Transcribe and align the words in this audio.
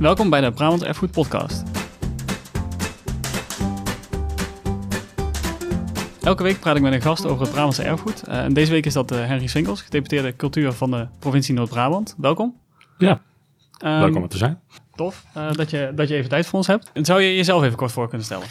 Welkom 0.00 0.30
bij 0.30 0.40
de 0.40 0.52
Brabant 0.52 0.84
Erfgoed 0.84 1.10
Podcast. 1.10 1.62
Elke 6.22 6.42
week 6.42 6.60
praat 6.60 6.76
ik 6.76 6.82
met 6.82 6.92
een 6.92 7.00
gast 7.00 7.26
over 7.26 7.42
het 7.42 7.50
Brabantse 7.50 7.82
erfgoed. 7.82 8.28
Uh, 8.28 8.44
en 8.44 8.52
deze 8.52 8.70
week 8.70 8.86
is 8.86 8.92
dat 8.92 9.12
uh, 9.12 9.26
Henry 9.26 9.46
Swinkels, 9.46 9.82
gedeputeerde 9.82 10.36
cultuur 10.36 10.72
van 10.72 10.90
de 10.90 11.08
provincie 11.18 11.54
Noord-Brabant. 11.54 12.14
Welkom. 12.18 12.60
Ja, 12.98 13.22
um, 13.84 14.00
leuk 14.00 14.16
om 14.16 14.22
er 14.22 14.28
te 14.28 14.36
zijn. 14.36 14.60
Tof 14.94 15.24
uh, 15.36 15.52
dat, 15.52 15.70
je, 15.70 15.92
dat 15.94 16.08
je 16.08 16.14
even 16.14 16.28
tijd 16.28 16.46
voor 16.46 16.58
ons 16.58 16.66
hebt. 16.66 16.90
En 16.92 17.04
zou 17.04 17.20
je 17.20 17.36
jezelf 17.36 17.62
even 17.62 17.76
kort 17.76 17.92
voor 17.92 18.08
kunnen 18.08 18.26
stellen? 18.26 18.46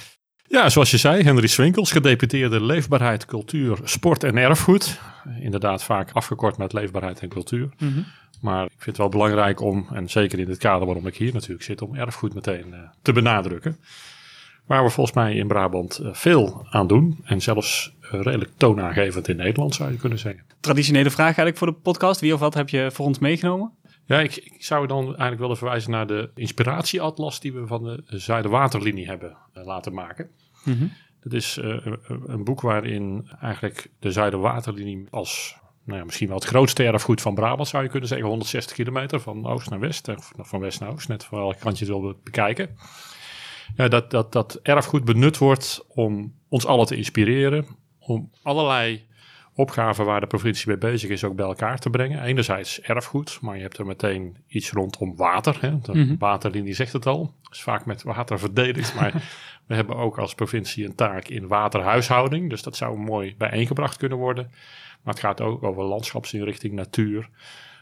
Ja, 0.48 0.70
zoals 0.70 0.92
je 0.92 0.98
zei, 0.98 1.24
Henry 1.24 1.48
Swinkels, 1.48 1.92
gedeputeerde 1.92 2.64
leefbaarheid, 2.64 3.26
cultuur, 3.26 3.78
sport 3.84 4.24
en 4.24 4.38
erfgoed. 4.38 5.00
Inderdaad 5.40 5.84
vaak 5.84 6.12
afgekort 6.12 6.58
met 6.58 6.74
leefbaarheid 6.74 7.20
en 7.20 7.30
cultuur. 7.30 7.70
Mm 7.78 7.94
-hmm. 7.94 8.06
Maar 8.40 8.66
ik 8.66 8.72
vind 8.72 8.86
het 8.86 8.98
wel 8.98 9.10
belangrijk 9.10 9.62
om, 9.62 9.88
en 9.94 10.10
zeker 10.10 10.40
in 10.40 10.50
het 10.50 10.58
kader 10.58 10.86
waarom 10.86 11.08
ik 11.08 11.16
hier 11.16 11.34
natuurlijk 11.34 11.64
zit, 11.64 11.82
om 11.82 11.96
erfgoed 11.96 12.34
meteen 12.34 12.68
uh, 12.70 12.80
te 13.02 13.14
benadrukken. 13.14 13.78
Waar 14.66 14.84
we 14.84 14.90
volgens 14.90 15.16
mij 15.16 15.36
in 15.36 15.48
Brabant 15.48 16.00
uh, 16.02 16.14
veel 16.14 16.66
aan 16.70 16.88
doen. 16.88 17.20
En 17.24 17.42
zelfs 17.42 17.94
uh, 18.02 18.10
redelijk 18.12 18.52
toonaangevend 18.58 19.28
in 19.28 19.36
Nederland 19.36 19.76
zou 19.76 19.92
je 19.92 19.98
kunnen 19.98 20.20
zeggen. 20.20 20.44
Traditionele 20.60 21.10
vraag 21.10 21.26
eigenlijk 21.26 21.58
voor 21.58 21.68
de 21.68 21.74
podcast. 21.74 22.20
Wie 22.20 22.34
of 22.34 22.40
wat 22.40 22.54
heb 22.54 22.70
je 22.70 22.90
voor 22.92 23.06
ons 23.06 23.20
meegenomen? 23.20 23.72
Ja, 24.06 24.20
ik, 24.20 24.36
ik, 24.36 24.64
zou 24.64 24.88
dan 24.88 25.06
eigenlijk 25.06 25.40
willen 25.40 25.58
verwijzen 25.58 25.92
naar 25.92 26.08
de 26.08 26.30
inspiratieatlas 26.36 27.40
die 27.40 27.54
we 27.54 27.68
van 27.68 27.84
de 27.84 28.04
Zuiderwaterlinie 28.06 29.08
hebben 29.08 29.38
laten 29.54 29.94
maken. 29.94 30.30
Mm 30.64 30.78
-hmm. 30.78 30.92
Dat 31.20 31.34
is 31.34 31.58
uh, 31.58 31.86
een 32.26 32.44
boek 32.44 32.62
waarin 32.62 33.30
eigenlijk 33.42 33.90
de 34.00 34.12
Zuiderwaterlinie 34.12 35.08
als 35.10 35.58
nou 35.90 36.00
ja, 36.00 36.06
misschien 36.06 36.28
wel 36.28 36.38
het 36.38 36.46
grootste 36.46 36.84
erfgoed 36.84 37.22
van 37.22 37.36
Brabant 37.36 37.68
zou 37.68 37.84
je 37.84 37.90
kunnen 37.90 38.10
zeggen, 38.10 38.28
160 38.28 38.76
kilometer 38.76 39.20
van 39.20 39.46
oost 39.46 39.70
naar 39.70 39.80
west, 39.80 40.08
of 40.08 40.32
van 40.38 40.60
west 40.60 40.80
naar 40.80 40.92
oost, 40.92 41.08
net 41.08 41.24
van 41.24 41.40
welke 41.40 41.60
kant 41.60 41.80
je 41.80 41.86
het 41.86 41.94
wil 41.94 42.20
bekijken. 42.24 42.78
Ja, 43.76 43.88
dat, 43.88 44.12
dat, 44.12 44.32
dat 44.32 44.60
erfgoed 44.64 45.06
benut 45.06 45.38
wordt 45.38 45.86
om 45.88 46.34
ons 46.50 46.66
allen 46.66 46.86
te 46.86 46.96
inspireren, 46.96 47.66
om 48.00 48.32
allerlei 48.44 49.08
opgaven 49.60 50.06
waar 50.06 50.20
de 50.20 50.28
provincie 50.28 50.68
mee 50.68 50.78
bezig 50.78 51.10
is 51.10 51.24
ook 51.24 51.36
bij 51.36 51.46
elkaar 51.46 51.80
te 51.80 51.90
brengen. 51.90 52.24
Enerzijds 52.24 52.82
erfgoed, 52.82 53.38
maar 53.42 53.56
je 53.56 53.62
hebt 53.62 53.78
er 53.78 53.86
meteen 53.86 54.38
iets 54.48 54.72
rondom 54.72 55.16
water. 55.16 55.58
Hè? 55.62 55.80
De 55.82 55.94
mm-hmm. 55.94 56.18
waterlinie 56.20 56.74
zegt 56.74 56.94
het 56.94 57.06
al. 57.06 57.34
is 57.52 57.62
vaak 57.62 57.86
met 57.86 58.04
water 58.04 58.40
verdedigd, 58.40 58.96
maar 58.96 59.14
we 59.70 59.76
hebben 59.76 59.96
ook 59.96 60.18
als 60.18 60.36
provincie 60.36 60.86
een 60.86 60.96
taak 60.96 61.28
in 61.28 61.48
waterhuishouding. 61.48 62.50
Dus 62.50 62.62
dat 62.62 62.76
zou 62.76 62.98
mooi 62.98 63.36
bijeengebracht 63.38 63.98
kunnen 63.98 64.18
worden. 64.18 64.52
Maar 65.04 65.14
het 65.14 65.24
gaat 65.24 65.42
ook 65.42 65.64
over 65.64 65.84
landschapsinrichting, 65.84 66.74
natuur. 66.74 67.30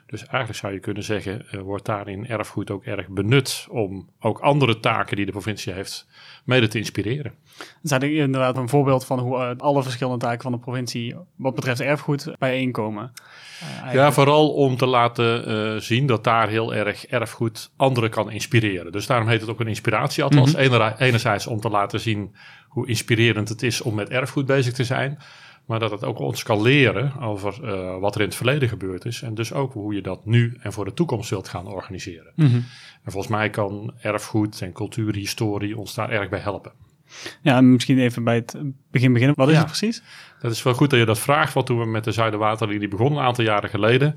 Dus 0.07 0.21
eigenlijk 0.21 0.59
zou 0.59 0.73
je 0.73 0.79
kunnen 0.79 1.03
zeggen, 1.03 1.45
uh, 1.51 1.61
wordt 1.61 1.85
daarin 1.85 2.27
erfgoed 2.27 2.71
ook 2.71 2.83
erg 2.83 3.07
benut 3.07 3.67
om 3.69 4.09
ook 4.19 4.39
andere 4.39 4.79
taken 4.79 5.15
die 5.15 5.25
de 5.25 5.31
provincie 5.31 5.73
heeft 5.73 6.07
mede 6.43 6.67
te 6.67 6.77
inspireren. 6.77 7.33
Dat 7.81 8.03
is 8.03 8.09
inderdaad 8.09 8.57
een 8.57 8.69
voorbeeld 8.69 9.05
van 9.05 9.19
hoe 9.19 9.37
uh, 9.37 9.49
alle 9.57 9.83
verschillende 9.83 10.25
taken 10.25 10.41
van 10.41 10.51
de 10.51 10.59
provincie 10.59 11.15
wat 11.35 11.55
betreft 11.55 11.79
erfgoed 11.79 12.31
bijeenkomen. 12.39 13.11
Uh, 13.85 13.93
ja, 13.93 14.11
vooral 14.11 14.53
om 14.53 14.77
te 14.77 14.85
laten 14.85 15.81
zien 15.81 16.07
dat 16.07 16.23
daar 16.23 16.47
heel 16.47 16.73
erg 16.73 17.05
erfgoed 17.05 17.71
anderen 17.75 18.09
kan 18.09 18.31
inspireren. 18.31 18.91
Dus 18.91 19.07
daarom 19.07 19.27
heet 19.27 19.41
het 19.41 19.49
ook 19.49 19.59
een 19.59 19.67
inspiratieatlas. 19.67 20.55
Mm 20.55 20.61
-hmm. 20.61 20.93
Enerzijds 20.97 21.47
om 21.47 21.59
te 21.59 21.69
laten 21.69 21.99
zien 21.99 22.35
hoe 22.67 22.87
inspirerend 22.87 23.49
het 23.49 23.63
is 23.63 23.81
om 23.81 23.95
met 23.95 24.09
erfgoed 24.09 24.45
bezig 24.45 24.73
te 24.73 24.83
zijn. 24.83 25.19
Maar 25.67 25.79
dat 25.79 25.91
het 25.91 26.03
ook 26.03 26.19
ons 26.19 26.43
kan 26.43 26.61
leren 26.61 27.19
over 27.19 27.59
uh, 27.63 27.99
wat 27.99 28.15
er 28.15 28.21
in 28.21 28.27
het 28.27 28.35
verleden 28.35 28.69
gebeurd 28.69 29.05
is. 29.05 29.21
En 29.21 29.33
dus 29.33 29.53
ook 29.53 29.73
hoe 29.73 29.93
je 29.93 30.01
dat 30.01 30.25
nu 30.25 30.57
en 30.61 30.73
voor 30.73 30.85
de 30.85 30.93
toekomst 30.93 31.29
wilt 31.29 31.47
gaan 31.47 31.67
organiseren. 31.67 32.31
Mm 32.35 32.45
-hmm. 32.45 32.65
En 33.03 33.11
volgens 33.11 33.33
mij 33.33 33.49
kan 33.49 33.93
erfgoed 34.01 34.61
en 34.61 34.71
cultuurhistorie 34.71 35.77
ons 35.77 35.93
daar 35.93 36.09
erg 36.09 36.29
bij 36.29 36.39
helpen. 36.39 36.71
Ja, 37.41 37.57
en 37.57 37.71
misschien 37.71 37.99
even 37.99 38.23
bij 38.23 38.35
het 38.35 38.57
begin 38.91 39.13
beginnen. 39.13 39.35
Wat 39.35 39.47
is 39.47 39.53
ja, 39.53 39.59
het 39.59 39.67
precies? 39.67 40.03
Dat 40.39 40.51
is 40.51 40.63
wel 40.63 40.73
goed 40.73 40.89
dat 40.89 40.99
je 40.99 41.05
dat 41.05 41.19
vraagt. 41.19 41.53
Want 41.53 41.65
toen 41.65 41.79
we 41.79 41.85
met 41.85 42.03
de 42.03 42.11
Zuiderwaterlinie 42.11 42.87
begonnen, 42.87 43.19
een 43.19 43.25
aantal 43.25 43.43
jaren 43.43 43.69
geleden, 43.69 44.13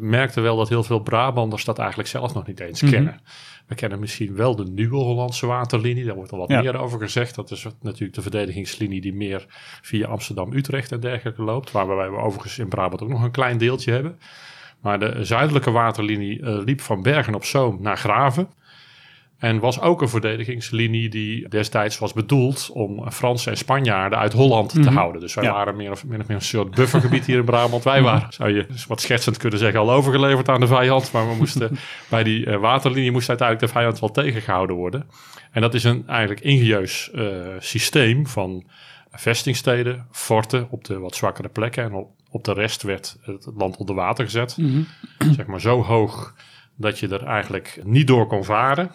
merkten 0.00 0.42
wel 0.42 0.56
dat 0.56 0.68
heel 0.68 0.82
veel 0.82 1.00
Brabanders 1.00 1.64
dat 1.64 1.78
eigenlijk 1.78 2.08
zelf 2.08 2.34
nog 2.34 2.46
niet 2.46 2.60
eens 2.60 2.82
mm 2.82 2.88
-hmm. 2.88 2.96
kennen. 2.96 3.20
We 3.66 3.74
kennen 3.74 4.00
misschien 4.00 4.36
wel 4.36 4.56
de 4.56 4.64
nieuwe 4.64 4.96
Hollandse 4.96 5.46
waterlinie. 5.46 6.04
Daar 6.04 6.14
wordt 6.14 6.32
al 6.32 6.38
wat 6.38 6.48
ja. 6.48 6.60
meer 6.60 6.76
over 6.76 6.98
gezegd. 6.98 7.34
Dat 7.34 7.50
is 7.50 7.66
natuurlijk 7.80 8.14
de 8.14 8.22
verdedigingslinie 8.22 9.00
die 9.00 9.14
meer 9.14 9.46
via 9.82 10.06
Amsterdam, 10.08 10.52
Utrecht 10.52 10.92
en 10.92 11.00
dergelijke 11.00 11.42
loopt. 11.42 11.70
Waar 11.70 11.86
we 11.86 12.16
overigens 12.16 12.58
in 12.58 12.68
Brabant 12.68 13.02
ook 13.02 13.08
nog 13.08 13.22
een 13.22 13.30
klein 13.30 13.58
deeltje 13.58 13.92
hebben. 13.92 14.18
Maar 14.80 14.98
de 14.98 15.24
zuidelijke 15.24 15.70
waterlinie 15.70 16.40
uh, 16.40 16.58
liep 16.64 16.80
van 16.80 17.02
Bergen 17.02 17.34
op 17.34 17.44
Zoom 17.44 17.78
naar 17.80 17.96
Graven. 17.96 18.48
En 19.38 19.58
was 19.58 19.80
ook 19.80 20.02
een 20.02 20.08
verdedigingslinie 20.08 21.08
die 21.08 21.48
destijds 21.48 21.98
was 21.98 22.12
bedoeld 22.12 22.70
om 22.72 23.10
Fransen 23.10 23.52
en 23.52 23.58
Spanjaarden 23.58 24.18
uit 24.18 24.32
Holland 24.32 24.74
mm 24.74 24.82
-hmm. 24.82 24.90
te 24.90 24.98
houden. 24.98 25.20
Dus 25.20 25.34
wij 25.34 25.44
ja. 25.44 25.52
waren 25.52 25.76
meer 25.76 25.90
of, 25.90 26.04
meer 26.04 26.20
of 26.20 26.26
meer 26.26 26.36
een 26.36 26.42
soort 26.42 26.74
buffergebied 26.74 27.24
hier 27.26 27.38
in 27.38 27.44
Brabant. 27.44 27.84
Wij 27.84 28.02
waren, 28.02 28.32
zou 28.32 28.54
je 28.54 28.66
wat 28.88 29.00
schetsend 29.00 29.36
kunnen 29.36 29.58
zeggen, 29.58 29.80
al 29.80 29.92
overgeleverd 29.92 30.48
aan 30.48 30.60
de 30.60 30.66
vijand. 30.66 31.12
Maar 31.12 31.28
we 31.28 31.34
moesten 31.34 31.78
bij 32.08 32.22
die 32.22 32.46
uh, 32.46 32.56
waterlinie 32.56 33.10
moest 33.10 33.28
uiteindelijk 33.28 33.72
de 33.72 33.78
vijand 33.78 34.00
wel 34.00 34.10
tegengehouden 34.10 34.76
worden. 34.76 35.06
En 35.50 35.60
dat 35.60 35.74
is 35.74 35.84
een 35.84 36.08
eigenlijk 36.08 36.40
ingenieus 36.40 37.10
uh, 37.14 37.46
systeem 37.58 38.26
van 38.26 38.64
vestingsteden, 39.10 40.06
forten 40.10 40.66
op 40.70 40.84
de 40.84 40.98
wat 40.98 41.14
zwakkere 41.14 41.48
plekken. 41.48 41.84
En 41.84 41.94
op, 41.94 42.10
op 42.30 42.44
de 42.44 42.52
rest 42.52 42.82
werd 42.82 43.16
het 43.22 43.48
land 43.54 43.76
onder 43.76 43.94
water 43.94 44.24
gezet. 44.24 44.56
Mm 44.56 44.86
-hmm. 45.18 45.34
Zeg 45.34 45.46
maar 45.46 45.60
zo 45.60 45.82
hoog 45.82 46.34
dat 46.76 46.98
je 46.98 47.08
er 47.08 47.24
eigenlijk 47.24 47.80
niet 47.84 48.06
door 48.06 48.26
kon 48.26 48.44
varen. 48.44 48.90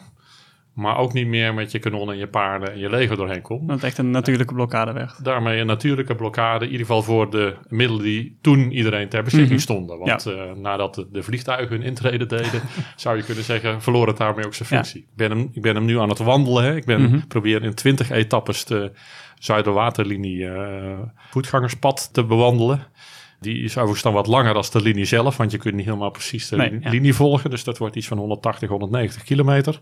Maar 0.73 0.97
ook 0.97 1.13
niet 1.13 1.27
meer 1.27 1.53
met 1.53 1.71
je 1.71 1.79
kanonnen 1.79 2.13
en 2.13 2.19
je 2.19 2.27
paarden 2.27 2.71
en 2.71 2.79
je 2.79 2.89
leger 2.89 3.17
doorheen 3.17 3.41
komt. 3.41 3.67
Dat 3.67 3.83
echt 3.83 3.97
een 3.97 4.11
natuurlijke 4.11 4.53
blokkade 4.53 4.91
weg. 4.91 5.15
Daarmee 5.15 5.59
een 5.59 5.65
natuurlijke 5.65 6.15
blokkade, 6.15 6.65
in 6.65 6.71
ieder 6.71 6.85
geval 6.85 7.01
voor 7.01 7.29
de 7.29 7.55
middelen 7.67 8.03
die 8.03 8.37
toen 8.41 8.71
iedereen 8.71 9.09
ter 9.09 9.23
beschikking 9.23 9.51
mm 9.51 9.55
-hmm. 9.55 9.65
stonden. 9.65 9.97
Want 9.99 10.23
ja. 10.23 10.31
uh, 10.31 10.51
nadat 10.55 10.95
de, 10.95 11.07
de, 11.11 11.23
vliegtuigen 11.23 11.75
hun 11.75 11.85
intrede 11.85 12.25
deden, 12.25 12.61
zou 12.95 13.17
je 13.17 13.23
kunnen 13.23 13.43
zeggen, 13.43 13.81
verloor 13.81 14.07
het 14.07 14.17
daarmee 14.17 14.45
ook 14.45 14.53
zijn 14.53 14.69
functie. 14.69 14.99
Ja. 14.99 15.07
Ik, 15.11 15.15
ben 15.15 15.29
hem, 15.29 15.49
ik 15.53 15.61
ben 15.61 15.75
hem 15.75 15.85
nu 15.85 15.99
aan 15.99 16.09
het 16.09 16.19
wandelen. 16.19 16.63
Hè. 16.63 16.75
Ik 16.75 16.85
ben, 16.85 17.01
mm 17.01 17.07
-hmm. 17.07 17.27
probeer 17.27 17.63
in 17.63 17.73
twintig 17.73 18.09
etappes 18.09 18.65
de 18.65 18.91
Zuiderwaterlinie 19.39 20.37
uh, 20.37 20.99
voetgangerspad 21.29 22.09
te 22.13 22.25
bewandelen. 22.25 22.87
Die 23.39 23.63
is 23.63 23.71
overigens 23.71 24.01
dan 24.01 24.13
wat 24.13 24.27
langer 24.27 24.53
dan 24.53 24.63
de 24.71 24.81
linie 24.81 25.05
zelf, 25.05 25.37
want 25.37 25.51
je 25.51 25.57
kunt 25.57 25.75
niet 25.75 25.85
helemaal 25.85 26.11
precies 26.11 26.47
de 26.47 26.55
nee, 26.55 26.79
linie 26.83 27.11
ja. 27.11 27.13
volgen. 27.13 27.49
Dus 27.49 27.63
dat 27.63 27.77
wordt 27.77 27.95
iets 27.95 28.07
van 28.07 28.17
180, 28.17 28.69
190 28.69 29.23
kilometer. 29.23 29.79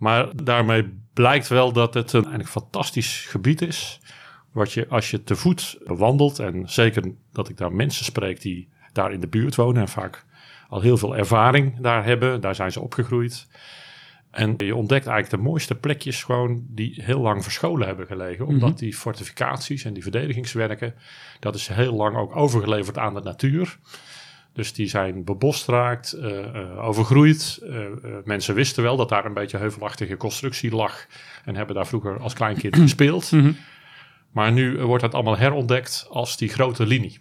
Maar 0.00 0.44
daarmee 0.44 0.92
blijkt 1.12 1.48
wel 1.48 1.72
dat 1.72 1.94
het 1.94 2.12
een 2.12 2.20
eigenlijk 2.20 2.50
fantastisch 2.50 3.26
gebied 3.28 3.62
is. 3.62 4.00
Wat 4.52 4.72
je 4.72 4.88
als 4.88 5.10
je 5.10 5.24
te 5.24 5.36
voet 5.36 5.78
wandelt, 5.84 6.38
en 6.38 6.68
zeker 6.68 7.12
dat 7.32 7.48
ik 7.48 7.56
daar 7.56 7.72
mensen 7.72 8.04
spreek 8.04 8.40
die 8.40 8.68
daar 8.92 9.12
in 9.12 9.20
de 9.20 9.26
buurt 9.26 9.54
wonen 9.54 9.82
en 9.82 9.88
vaak 9.88 10.24
al 10.68 10.80
heel 10.80 10.96
veel 10.96 11.16
ervaring 11.16 11.80
daar 11.80 12.04
hebben, 12.04 12.40
daar 12.40 12.54
zijn 12.54 12.72
ze 12.72 12.80
opgegroeid. 12.80 13.48
En 14.30 14.54
je 14.56 14.74
ontdekt 14.74 15.06
eigenlijk 15.06 15.42
de 15.42 15.48
mooiste 15.48 15.74
plekjes 15.74 16.24
gewoon 16.24 16.64
die 16.68 17.02
heel 17.02 17.20
lang 17.20 17.42
verscholen 17.42 17.86
hebben 17.86 18.06
gelegen. 18.06 18.46
Omdat 18.46 18.60
mm 18.60 18.68
-hmm. 18.68 18.76
die 18.76 18.94
fortificaties 18.94 19.84
en 19.84 19.92
die 19.92 20.02
verdedigingswerken, 20.02 20.94
dat 21.40 21.54
is 21.54 21.68
heel 21.68 21.94
lang 21.94 22.16
ook 22.16 22.36
overgeleverd 22.36 22.98
aan 22.98 23.14
de 23.14 23.20
natuur. 23.20 23.78
Dus 24.52 24.72
die 24.72 24.86
zijn 24.86 25.24
bebost 25.24 25.68
raakt, 25.68 26.16
uh, 26.16 26.24
uh, 26.28 26.84
overgroeid. 26.84 27.60
Uh, 27.62 27.86
mensen 28.24 28.54
wisten 28.54 28.82
wel 28.82 28.96
dat 28.96 29.08
daar 29.08 29.24
een 29.24 29.34
beetje 29.34 29.56
heuvelachtige 29.56 30.16
constructie 30.16 30.74
lag. 30.74 31.06
En 31.44 31.56
hebben 31.56 31.74
daar 31.74 31.86
vroeger 31.86 32.18
als 32.18 32.34
kleinkind 32.34 32.76
gespeeld. 32.86 33.32
Mm 33.32 33.40
-hmm. 33.40 33.56
Maar 34.30 34.52
nu 34.52 34.78
wordt 34.82 35.02
het 35.02 35.14
allemaal 35.14 35.38
herontdekt 35.38 36.06
als 36.10 36.36
die 36.36 36.48
grote 36.48 36.86
linie. 36.86 37.18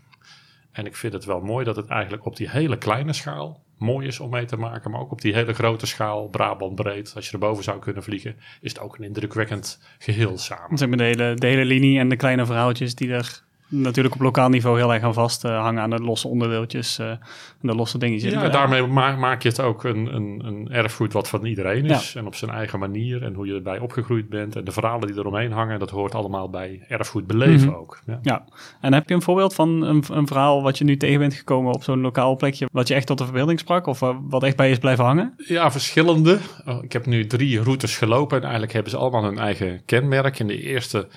En 0.72 0.86
ik 0.86 0.96
vind 0.96 1.14
het 1.14 1.26
wel 1.26 1.42
mooi 1.42 1.66
dat 1.66 1.76
het 1.76 1.88
eigenlijk 1.88 2.26
op 2.26 2.36
die 2.36 2.50
hele 2.50 2.78
kleine 2.78 3.14
schaal 3.14 3.64
mooi 3.80 4.08
is 4.08 4.20
om 4.20 4.30
mee 4.30 4.46
te 4.46 4.58
maken. 4.58 4.92
Maar 4.92 5.00
ook 5.00 5.12
op 5.12 5.22
die 5.22 5.34
hele 5.34 5.54
grote 5.54 5.86
schaal, 5.86 6.28
Brabant 6.28 6.76
breed, 6.76 7.12
als 7.16 7.26
je 7.26 7.32
erboven 7.32 7.64
zou 7.64 7.80
kunnen 7.80 8.04
vliegen, 8.04 8.36
is 8.62 8.72
het 8.72 8.80
ook 8.80 8.98
een 8.98 9.04
indrukwekkend 9.04 9.82
geheel 9.98 10.38
samen. 10.38 10.78
Zeg 10.78 10.88
maar 10.88 10.98
de 10.98 11.04
hele, 11.04 11.34
de 11.36 11.48
hele 11.48 11.66
linie 11.66 12.00
en 12.00 12.10
de 12.10 12.16
kleine 12.16 12.46
verhaaltjes 12.46 12.96
die 12.96 13.12
er 13.12 13.44
natuurlijk 13.70 14.16
op 14.16 14.22
lokaal 14.22 14.50
niveau 14.50 14.78
heel 14.78 14.94
erg 14.94 15.04
aan 15.04 15.14
vast 15.14 15.46
uh, 15.46 15.62
hangen 15.62 15.82
aan 15.82 15.90
de 15.90 16.02
losse 16.02 16.28
onderdeeltjes 16.28 17.00
uh, 17.00 17.10
en 17.10 17.20
de 17.62 17.76
losse 17.76 17.98
dingetjes. 17.98 18.34
Ja, 18.34 18.50
daarmee 18.50 18.88
ma 18.88 19.16
maak 19.16 19.42
je 19.42 19.50
het 19.50 19.62
ook 19.62 19.84
een, 19.84 20.16
een, 20.16 20.42
een 20.46 20.68
erfgoed 20.72 21.14
wat 21.14 21.30
van 21.30 21.46
iedereen 21.46 21.86
is 21.86 22.14
ja. 22.14 22.20
en 22.20 22.26
op 22.26 22.36
zijn 22.36 22.52
eigen 22.52 22.80
manier 22.80 23.24
en 23.24 23.34
hoe 23.34 23.48
je 23.48 23.54
erbij 23.54 23.80
opgegroeid 23.80 24.30
bent 24.30 24.56
en 24.56 24.64
de 24.64 24.72
verhalen 24.72 25.08
die 25.08 25.18
eromheen 25.18 25.52
hangen, 25.52 25.80
dat 25.80 25.90
hoort 25.90 26.16
allemaal 26.16 26.50
bij 26.50 26.86
erfgoed 26.88 27.28
beleven 27.28 27.68
mm 27.68 27.74
-hmm. 27.74 27.82
ook. 27.82 28.00
Ja. 28.06 28.20
ja. 28.22 28.46
en 28.82 28.94
heb 28.94 29.10
je 29.10 29.16
een 29.16 29.22
voorbeeld 29.22 29.54
van 29.54 29.82
een, 29.82 30.04
een, 30.12 30.28
verhaal 30.28 30.62
wat 30.62 30.78
je 30.78 30.84
nu 30.84 30.98
tegen 30.98 31.20
bent 31.20 31.34
gekomen 31.34 31.74
op 31.74 31.84
zo'n 31.84 32.02
lokaal 32.02 32.36
plekje, 32.36 32.68
wat 32.72 32.88
je 32.88 32.94
echt 32.94 33.08
tot 33.08 33.18
de 33.18 33.24
verbeelding 33.24 33.60
sprak 33.60 33.88
of 33.88 34.02
uh, 34.02 34.16
wat 34.30 34.44
echt 34.44 34.56
bij 34.56 34.66
je 34.66 34.72
is 34.72 34.80
blijven 34.80 35.06
hangen? 35.06 35.34
Ja, 35.38 35.72
verschillende. 35.72 36.38
Oh, 36.66 36.84
ik 36.84 36.94
heb 36.94 37.06
nu 37.06 37.28
drie 37.28 37.62
routes 37.62 37.98
gelopen 37.98 38.38
en 38.38 38.44
eigenlijk 38.44 38.74
hebben 38.74 38.92
ze 38.92 38.98
allemaal 38.98 39.24
hun 39.24 39.38
eigen 39.38 39.82
kenmerk. 39.86 40.40
In 40.40 40.48
de 40.48 40.62
eerste 40.62 41.08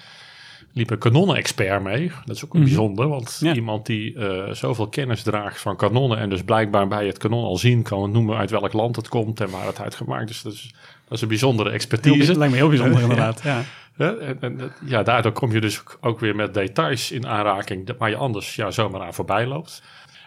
liep 0.72 0.90
een 0.90 0.98
kanonnen-expert 0.98 1.82
mee. 1.82 2.12
Dat 2.24 2.36
is 2.36 2.44
ook 2.44 2.52
Mhm. 2.52 2.62
bijzonder, 2.62 3.08
want 3.08 3.36
Ja. 3.40 3.54
iemand 3.54 3.86
die 3.86 4.14
eh, 4.14 4.52
zoveel 4.54 4.88
kennis 4.88 5.22
draagt 5.22 5.60
van 5.60 5.76
kanonnen 5.76 6.18
en 6.18 6.30
dus 6.30 6.42
blijkbaar 6.42 6.88
bij 6.88 7.06
het 7.06 7.18
kanon 7.18 7.44
al 7.44 7.56
zien 7.56 7.82
kan 7.82 8.10
noemen 8.10 8.36
uit 8.36 8.50
welk 8.50 8.72
land 8.72 8.96
het 8.96 9.08
komt 9.08 9.40
en 9.40 9.50
waar 9.50 9.66
het 9.66 9.80
uitgemaakt 9.80 10.30
is. 10.30 10.42
Dat 10.42 10.52
is, 10.52 10.74
dat 11.04 11.16
is 11.16 11.20
een 11.22 11.28
bijzondere 11.28 11.70
expertise. 11.70 12.26
dat 12.26 12.36
lijkt 12.36 12.52
me 12.52 12.58
heel 12.58 12.68
bijzonder 12.68 12.96
Ja. 12.96 13.02
inderdaad. 13.08 13.42
Ja. 13.42 13.62
En, 14.40 14.72
ja, 14.84 15.02
daardoor 15.02 15.32
kom 15.32 15.52
je 15.52 15.60
dus 15.60 15.82
ook 16.00 16.20
weer 16.20 16.36
met 16.36 16.54
details 16.54 17.10
in 17.10 17.26
aanraking 17.26 17.86
dat- 17.86 17.96
waar 17.98 18.10
je 18.10 18.16
anders 18.16 18.54
ja, 18.56 18.70
zomaar 18.70 19.00
aan 19.00 19.14
voorbij 19.14 19.46
loopt. 19.46 19.82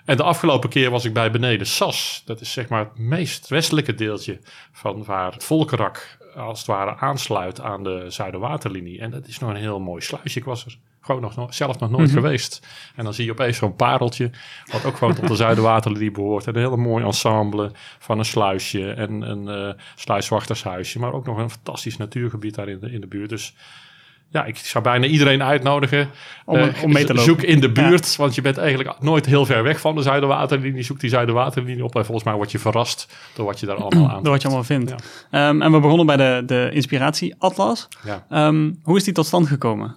En 0.05 0.17
de 0.17 0.23
afgelopen 0.23 0.69
keer 0.69 0.89
was 0.89 1.05
ik 1.05 1.13
bij 1.13 1.31
beneden 1.31 1.67
Sas. 1.67 2.21
Dat 2.25 2.41
is 2.41 2.51
zeg 2.51 2.67
maar 2.69 2.79
het 2.79 2.97
meest 2.97 3.47
westelijke 3.47 3.93
deeltje 3.95 4.39
van 4.71 5.03
waar 5.03 5.31
het 5.33 5.43
Volkerak 5.43 6.17
als 6.35 6.57
het 6.57 6.67
ware 6.67 6.95
aansluit 6.97 7.61
aan 7.61 7.83
de 7.83 8.05
Zuiderwaterlinie. 8.07 8.99
En 8.99 9.09
dat 9.11 9.27
is 9.27 9.39
nog 9.39 9.49
een 9.49 9.55
heel 9.55 9.79
mooi 9.79 10.01
sluisje. 10.01 10.39
Ik 10.39 10.45
was 10.45 10.65
er 10.65 10.77
gewoon 11.01 11.21
nog, 11.21 11.35
no- 11.35 11.51
zelf 11.51 11.79
nog 11.79 11.89
nooit 11.89 12.07
Mhm. 12.11 12.15
geweest. 12.19 12.67
En 12.95 13.03
dan 13.03 13.13
zie 13.13 13.25
je 13.25 13.31
opeens 13.31 13.57
zo'n 13.57 13.75
pareltje, 13.75 14.31
wat 14.71 14.85
ook 14.85 14.97
gewoon 14.97 15.13
tot 15.15 15.27
de 15.27 15.35
Zuiderwaterlinie 15.35 16.11
behoort. 16.11 16.47
En 16.47 16.55
een 16.55 16.61
hele 16.61 16.77
mooi 16.77 17.03
ensemble 17.05 17.71
van 17.99 18.19
een 18.19 18.25
sluisje 18.25 18.91
en 18.91 19.21
een 19.21 19.47
eh 19.47 19.81
sluiswachtershuisje. 19.95 20.99
Maar 20.99 21.13
ook 21.13 21.25
nog 21.25 21.37
een 21.37 21.49
fantastisch 21.49 21.97
natuurgebied 21.97 22.55
daar 22.55 22.67
in 22.69 22.79
de, 22.79 22.91
in 22.91 23.01
de 23.01 23.07
buurt. 23.07 23.29
Dus 23.29 23.55
ja, 24.29 24.45
ik 24.45 24.57
zou 24.57 24.83
bijna 24.83 25.05
iedereen 25.05 25.43
uitnodigen. 25.43 26.09
Om- 26.45 26.55
Eh, 26.55 26.83
om 26.83 26.91
mee 26.93 27.03
te 27.05 27.13
lopen. 27.13 27.25
Zoek 27.31 27.41
in 27.41 27.59
de 27.59 27.71
buurt, 27.71 28.15
want 28.15 28.35
je 28.35 28.41
bent 28.41 28.57
eigenlijk 28.57 28.99
nooit 28.99 29.25
heel 29.25 29.45
ver 29.45 29.63
weg 29.63 29.79
van 29.79 29.95
de 29.95 30.01
Zuiderwaterlinie. 30.01 30.83
Zoek 30.83 30.99
die 30.99 31.09
Zuiderwaterlinie 31.09 31.83
op 31.83 31.95
en 31.95 32.05
volgens 32.05 32.25
mij 32.25 32.35
word 32.35 32.51
je 32.51 32.59
verrast 32.59 33.15
door 33.35 33.45
wat 33.45 33.59
je 33.59 33.65
daar 33.65 33.75
allemaal 33.75 34.09
aan 34.09 34.23
Door 34.23 34.31
wat 34.31 34.41
je 34.41 34.47
allemaal 34.47 34.65
vindt. 34.65 34.89
Ja. 34.89 35.47
Ehm, 35.49 35.61
en 35.61 35.71
we 35.71 35.79
begonnen 35.79 36.05
bij 36.05 36.17
de, 36.17 36.43
de 36.45 36.69
inspiratie-atlas. 36.73 37.87
Ja. 38.03 38.25
Ehm, 38.29 38.71
hoe 38.83 38.97
is 38.97 39.03
die 39.03 39.13
tot 39.13 39.25
stand 39.25 39.47
gekomen? 39.47 39.95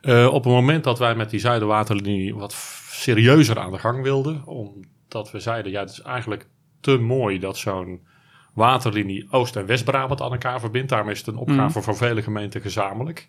Eh, 0.00 0.26
op 0.26 0.44
het 0.44 0.52
moment 0.52 0.84
dat 0.84 0.98
wij 0.98 1.14
met 1.14 1.30
die 1.30 1.40
Zuiderwaterlinie 1.40 2.34
wat 2.34 2.54
serieuzer 2.90 3.58
aan 3.58 3.70
de 3.72 3.78
gang 3.78 4.02
wilden, 4.02 4.42
omdat 4.46 5.30
we 5.30 5.40
zeiden, 5.40 5.72
ja, 5.72 5.80
het 5.80 5.90
is 5.90 6.00
eigenlijk 6.00 6.48
te 6.80 6.98
mooi 6.98 7.38
dat 7.38 7.56
zo'n 7.58 8.00
waterlinie 8.54 9.26
Oost- 9.30 9.56
en 9.56 9.66
West-Brabant 9.66 10.20
aan 10.20 10.32
elkaar 10.32 10.60
verbindt. 10.60 10.88
Daarom 10.88 11.08
is 11.08 11.18
het 11.18 11.26
een 11.26 11.36
opgave 11.36 11.78
Mhm. 11.78 11.80
voor 11.80 11.96
vele 11.96 12.22
gemeenten 12.22 12.60
gezamenlijk. 12.60 13.28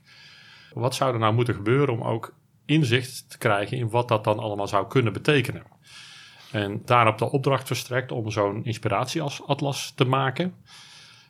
Wat 0.73 0.95
zou 0.95 1.13
er 1.13 1.19
nou 1.19 1.33
moeten 1.33 1.53
gebeuren 1.55 1.93
om 1.93 2.03
ook 2.03 2.33
inzicht 2.65 3.29
te 3.29 3.37
krijgen 3.37 3.77
in 3.77 3.89
wat 3.89 4.07
dat 4.07 4.23
dan 4.23 4.39
allemaal 4.39 4.67
zou 4.67 4.87
kunnen 4.87 5.13
betekenen? 5.13 5.63
En 6.51 6.81
daarop 6.85 7.17
de 7.17 7.31
opdracht 7.31 7.67
verstrekt 7.67 8.11
om 8.11 8.31
zo'n 8.31 8.63
inspiratieatlas 8.65 9.91
te 9.95 10.05
maken. 10.05 10.53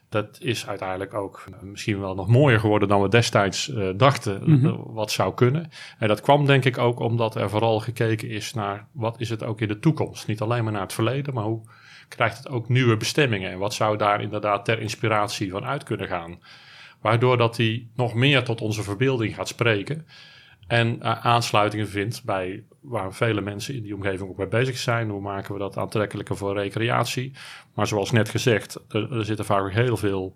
Dat 0.08 0.38
is 0.40 0.66
uiteindelijk 0.66 1.14
ook 1.14 1.44
eh, 1.52 1.62
misschien 1.62 2.00
wel 2.00 2.14
nog 2.14 2.28
mooier 2.28 2.60
geworden 2.60 2.88
dan 2.88 3.02
we 3.02 3.08
destijds 3.08 3.72
eh, 3.72 3.88
dachten 3.96 4.42
Mhm. 4.50 4.66
eh, 4.66 4.74
wat 4.86 5.10
zou 5.10 5.34
kunnen. 5.34 5.70
En 5.98 6.08
dat 6.08 6.20
kwam 6.20 6.46
denk 6.46 6.64
ik 6.64 6.78
ook 6.78 6.98
omdat 7.00 7.34
er 7.34 7.50
vooral 7.50 7.80
gekeken 7.80 8.28
is 8.28 8.54
naar 8.54 8.86
wat 8.92 9.20
is 9.20 9.28
het 9.28 9.44
ook 9.44 9.60
in 9.60 9.68
de 9.68 9.78
toekomst. 9.78 10.26
Niet 10.26 10.40
alleen 10.40 10.64
maar 10.64 10.72
naar 10.72 10.82
het 10.82 10.92
verleden, 10.92 11.34
maar 11.34 11.44
hoe 11.44 11.62
krijgt 12.08 12.36
het 12.36 12.48
ook 12.48 12.68
nieuwe 12.68 12.96
bestemmingen. 12.96 13.50
En 13.50 13.58
wat 13.58 13.74
zou 13.74 13.96
daar 13.96 14.20
inderdaad 14.20 14.64
ter 14.64 14.80
inspiratie 14.80 15.50
van 15.50 15.64
uit 15.64 15.82
kunnen 15.82 16.08
gaan. 16.08 16.38
Waardoor 17.04 17.36
dat 17.36 17.56
die 17.56 17.90
nog 17.96 18.14
meer 18.14 18.44
tot 18.44 18.60
onze 18.60 18.82
verbeelding 18.82 19.34
gaat 19.34 19.48
spreken. 19.48 20.06
En 20.66 21.02
eh, 21.02 21.26
aansluitingen 21.26 21.88
vindt 21.88 22.24
bij 22.24 22.64
waar 22.80 23.14
vele 23.14 23.40
mensen 23.40 23.74
in 23.74 23.82
die 23.82 23.94
omgeving 23.94 24.30
ook 24.30 24.36
mee 24.36 24.46
bezig 24.46 24.76
zijn. 24.76 25.10
Hoe 25.10 25.20
maken 25.20 25.52
we 25.52 25.58
dat 25.58 25.76
aantrekkelijker 25.76 26.36
voor 26.36 26.54
recreatie? 26.54 27.32
Maar 27.74 27.86
zoals 27.86 28.10
net 28.10 28.28
gezegd, 28.28 28.80
er, 28.88 29.24
zitten 29.24 29.44
vaak 29.44 29.72
heel 29.72 29.96
veel 29.96 30.34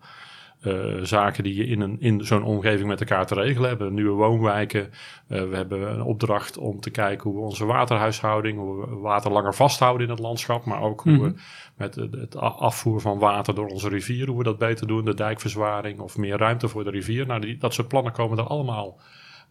eh, 0.61 0.95
zaken 1.03 1.45
die 1.45 1.55
je 1.55 1.67
in, 1.67 1.81
een, 1.81 1.97
in 2.01 2.25
zo'n 2.27 2.43
omgeving 2.43 2.89
met 2.89 3.01
elkaar 3.01 3.27
te 3.27 3.35
regelen 3.35 3.69
hebben. 3.69 3.95
Nieuwe 3.95 4.17
woonwijken. 4.17 4.91
Eh, 5.29 5.49
we 5.49 5.57
hebben 5.57 5.91
een 5.93 6.03
opdracht 6.03 6.57
om 6.59 6.81
te 6.81 6.91
kijken 6.91 7.31
hoe 7.31 7.39
we 7.39 7.47
onze 7.47 7.65
waterhuishouding, 7.65 8.59
hoe 8.59 8.81
we 8.81 8.97
water 8.97 9.31
langer 9.31 9.55
vasthouden 9.55 10.07
in 10.07 10.13
het 10.13 10.23
landschap. 10.23 10.65
Maar 10.65 10.81
ook 10.81 11.01
hoe 11.01 11.13
Mhm. 11.13 11.23
we 11.23 11.35
met 11.77 11.95
het 11.95 12.37
afvoer 12.37 13.01
van 13.01 13.19
water 13.19 13.55
door 13.55 13.69
onze 13.69 13.89
rivier, 13.89 14.27
hoe 14.29 14.39
we 14.39 14.45
dat 14.45 14.59
beter 14.59 14.87
doen. 14.87 15.05
De 15.05 15.15
dijkverzwaring 15.15 16.01
of 16.01 16.17
meer 16.17 16.37
ruimte 16.39 16.69
voor 16.69 16.85
de 16.85 16.91
rivier. 16.91 17.27
Nou, 17.27 17.41
die, 17.41 17.57
dat 17.59 17.75
soort 17.75 17.89
plannen 17.89 18.13
komen 18.13 18.39
er 18.39 18.47
allemaal 18.47 19.01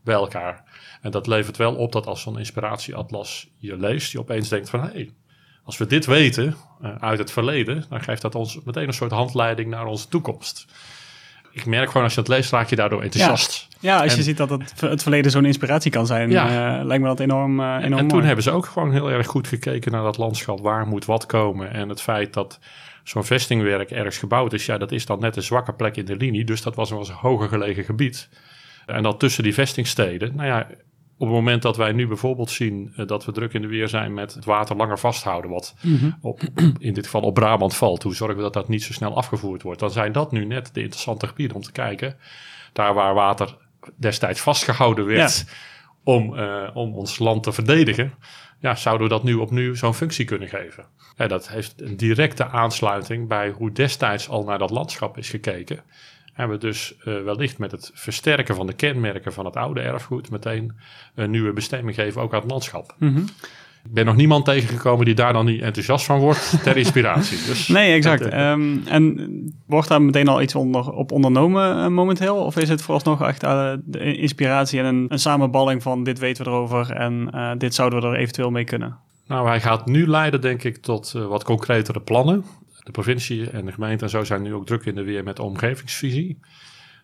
bij 0.04 0.15
elkaar. 0.15 0.63
En 1.01 1.12
dat 1.12 1.27
levert 1.27 1.57
wel 1.57 1.75
op 1.75 1.92
dat 1.92 2.07
als 2.07 2.21
zo'n 2.21 2.38
inspiratieatlas 2.38 3.50
je 3.57 3.77
leest, 3.77 4.12
je 4.12 4.19
opeens 4.19 4.50
denkt 4.50 4.69
van 4.69 4.80
hé, 4.80 4.89
hey, 4.92 5.12
als 5.63 5.77
we 5.77 5.86
dit 5.86 6.06
weten 6.06 6.56
eh, 6.81 6.95
uit 6.95 7.19
het 7.19 7.31
verleden, 7.31 7.86
dan 7.89 8.01
geeft 8.01 8.21
dat 8.21 8.36
ons 8.36 8.63
meteen 8.63 8.88
een 8.88 8.94
soort 8.94 9.12
handleiding 9.12 9.69
naar 9.69 9.86
onze 9.86 10.07
toekomst. 10.07 10.65
Ik 11.57 11.65
merk 11.65 11.88
gewoon 11.88 12.04
als 12.04 12.13
je 12.13 12.19
het 12.19 12.30
leest, 12.30 12.51
raak 12.51 12.69
je 12.69 12.75
daardoor 12.75 13.01
enthousiast. 13.01 13.68
Ja, 13.80 14.01
als 14.01 14.15
je 14.15 14.24
ziet 14.24 14.38
dat 14.38 14.50
het, 14.50 14.74
het 14.81 15.01
verleden 15.01 15.31
zo'n 15.31 15.45
inspiratie 15.45 15.92
kan 15.92 16.06
zijn, 16.06 16.30
Ja. 16.30 16.77
eh, 16.80 16.86
lijkt 16.86 17.01
me 17.04 17.09
dat 17.09 17.19
enorm, 17.19 17.59
eh, 17.59 17.65
enorm 17.65 17.83
En, 17.83 17.92
en 17.92 17.98
toen 17.98 18.07
mooi. 18.07 18.25
hebben 18.25 18.44
ze 18.44 18.51
ook 18.51 18.65
gewoon 18.65 18.92
heel 18.92 19.12
erg 19.12 19.27
goed 19.27 19.48
gekeken 19.48 19.92
naar 19.92 20.04
dat 20.04 20.18
landschap. 20.18 20.59
Waar 20.62 20.88
moet 20.88 21.06
wat 21.06 21.25
komen? 21.25 21.74
En 21.74 21.89
het 21.89 22.01
feit 22.01 22.33
dat 22.33 22.59
zo'n 23.04 23.24
vestingwerk 23.25 23.92
ergens 23.92 24.18
gebouwd 24.18 24.54
is, 24.54 24.65
ja, 24.65 24.77
dat 24.77 24.92
is 24.92 25.06
dan 25.06 25.19
net 25.19 25.36
een 25.36 25.44
zwakke 25.44 25.74
plek 25.74 25.95
in 25.98 26.06
de 26.06 26.15
linie. 26.15 26.44
Dus 26.44 26.62
dat 26.62 26.75
was 26.75 26.89
wel 26.89 27.00
eens 27.00 27.09
een 27.09 27.15
hoger 27.15 27.48
gelegen 27.50 27.83
gebied. 27.83 28.30
En 28.86 29.04
dat 29.04 29.19
tussen 29.19 29.44
die 29.44 29.54
vestingsteden, 29.54 30.36
nou 30.36 30.48
ja, 30.48 30.68
op 31.17 31.27
het 31.27 31.35
moment 31.35 31.61
dat 31.61 31.77
wij 31.77 31.91
nu 31.91 32.07
bijvoorbeeld 32.07 32.49
zien 32.49 32.93
eh, 32.95 33.07
dat 33.07 33.25
we 33.25 33.31
druk 33.31 33.53
in 33.53 33.61
de 33.61 33.67
weer 33.67 33.87
zijn 33.87 34.13
met 34.13 34.33
het 34.33 34.45
water 34.45 34.75
langer 34.75 34.99
vasthouden, 34.99 35.51
wat 35.51 35.75
Mhm. 35.81 36.11
op, 36.21 36.41
in 36.79 36.93
dit 36.93 37.05
geval 37.05 37.21
op 37.21 37.33
Brabant 37.33 37.75
valt, 37.75 38.03
hoe 38.03 38.15
zorgen 38.15 38.37
we 38.37 38.43
dat 38.43 38.53
dat 38.53 38.67
niet 38.67 38.83
zo 38.83 38.93
snel 38.93 39.15
afgevoerd 39.15 39.61
wordt? 39.61 39.79
Dan 39.79 39.91
zijn 39.91 40.11
dat 40.11 40.31
nu 40.31 40.45
net 40.45 40.69
de 40.73 40.81
interessante 40.81 41.27
gebieden 41.27 41.55
om 41.55 41.61
te 41.63 41.71
kijken. 41.71 42.15
Daar 42.73 42.93
waar 42.93 43.13
water 43.13 43.57
destijds 43.95 44.39
vastgehouden 44.41 45.05
werd 45.05 45.45
om, 46.03 46.37
eh, 46.37 46.69
om 46.73 46.93
ons 46.95 47.19
land 47.19 47.43
te 47.43 47.51
verdedigen, 47.51 48.13
ja, 48.59 48.75
zouden 48.75 49.07
we 49.07 49.13
dat 49.13 49.23
nu 49.23 49.33
opnieuw 49.33 49.75
zo'n 49.75 49.93
functie 49.93 50.25
kunnen 50.25 50.47
geven. 50.47 50.85
Ja, 51.17 51.27
dat 51.27 51.49
heeft 51.49 51.81
een 51.81 51.97
directe 51.97 52.47
aansluiting 52.47 53.27
bij 53.27 53.49
hoe 53.49 53.71
destijds 53.71 54.29
al 54.29 54.43
naar 54.43 54.57
dat 54.57 54.69
landschap 54.69 55.17
is 55.17 55.29
gekeken. 55.29 55.83
En 56.37 56.49
we 56.49 56.57
dus 56.57 56.95
eh, 56.97 57.23
wellicht 57.23 57.57
met 57.57 57.71
het 57.71 57.91
versterken 57.93 58.55
van 58.55 58.67
de 58.67 58.73
kenmerken 58.73 59.33
van 59.33 59.45
het 59.45 59.55
oude 59.55 59.81
erfgoed 59.81 60.29
meteen 60.29 60.73
een 61.15 61.29
nieuwe 61.29 61.53
bestemming 61.53 61.95
geven, 61.95 62.21
ook 62.21 62.33
aan 62.33 62.41
het 62.41 62.49
landschap. 62.49 62.95
Mhm. 62.99 63.21
Ik 63.83 63.93
ben 63.93 64.05
nog 64.05 64.15
niemand 64.15 64.45
tegengekomen 64.45 65.05
die 65.05 65.15
daar 65.15 65.33
dan 65.33 65.45
niet 65.45 65.61
enthousiast 65.61 66.05
van 66.05 66.19
wordt 66.19 66.63
ter 66.63 66.77
inspiratie. 66.83 67.37
Dus 67.45 67.67
Nee, 67.67 67.93
exact. 67.93 68.23
dat, 68.23 68.31
eh, 68.31 68.51
Ehm, 68.51 68.77
en 68.85 69.53
wordt 69.65 69.87
daar 69.87 70.01
meteen 70.01 70.27
al 70.27 70.41
iets 70.41 70.56
onder, 70.56 70.91
op 70.91 71.11
ondernomen 71.11 71.77
eh, 71.77 71.87
momenteel? 71.87 72.35
Of 72.35 72.57
is 72.57 72.69
het 72.69 72.81
vooralsnog 72.81 73.27
echt 73.27 73.41
de 73.41 74.15
inspiratie 74.17 74.79
en 74.79 74.85
een, 74.85 75.06
een 75.09 75.19
samenballing 75.19 75.83
van 75.83 76.03
dit 76.03 76.19
weten 76.19 76.44
we 76.44 76.49
erover 76.49 76.91
en 76.91 77.29
dit 77.57 77.73
zouden 77.73 78.01
we 78.01 78.07
er 78.07 78.15
eventueel 78.15 78.51
mee 78.51 78.63
kunnen? 78.63 78.97
Nou, 79.27 79.47
hij 79.47 79.61
gaat 79.61 79.85
nu 79.85 80.07
leiden, 80.07 80.41
denk 80.41 80.63
ik, 80.63 80.77
tot 80.77 81.11
wat 81.11 81.44
concretere 81.44 81.99
plannen. 81.99 82.45
De 82.87 82.94
provincie 82.94 83.49
en 83.49 83.65
de 83.65 83.71
gemeente 83.71 84.03
en 84.03 84.09
zo 84.09 84.23
zijn 84.23 84.41
nu 84.41 84.53
ook 84.53 84.65
druk 84.65 84.85
in 84.85 84.95
de 84.95 85.03
weer 85.03 85.23
met 85.23 85.35
de 85.35 85.44
omgevingsvisie. 85.44 86.39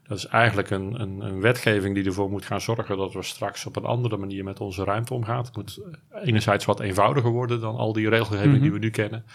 Dat 0.07 0.17
is 0.17 0.25
eigenlijk 0.27 0.69
een, 0.69 1.01
een, 1.01 1.19
een 1.21 1.41
wetgeving 1.41 1.95
die 1.95 2.05
ervoor 2.05 2.29
moet 2.29 2.45
gaan 2.45 2.61
zorgen 2.61 2.97
dat 2.97 3.13
we 3.13 3.23
straks 3.23 3.65
op 3.65 3.75
een 3.75 3.83
andere 3.85 4.17
manier 4.17 4.43
met 4.43 4.59
onze 4.59 4.83
ruimte 4.83 5.13
omgaan. 5.13 5.43
Het 5.43 5.55
moet 5.55 5.79
eh, 6.11 6.27
enerzijds 6.27 6.65
wat 6.65 6.79
eenvoudiger 6.79 7.31
worden 7.31 7.59
dan 7.61 7.75
al 7.75 7.93
die 7.93 8.09
regelgeving 8.09 8.51
Mhm. 8.53 8.61
die 8.61 8.71
we 8.71 8.79
nu 8.79 8.89
kennen. 8.89 9.25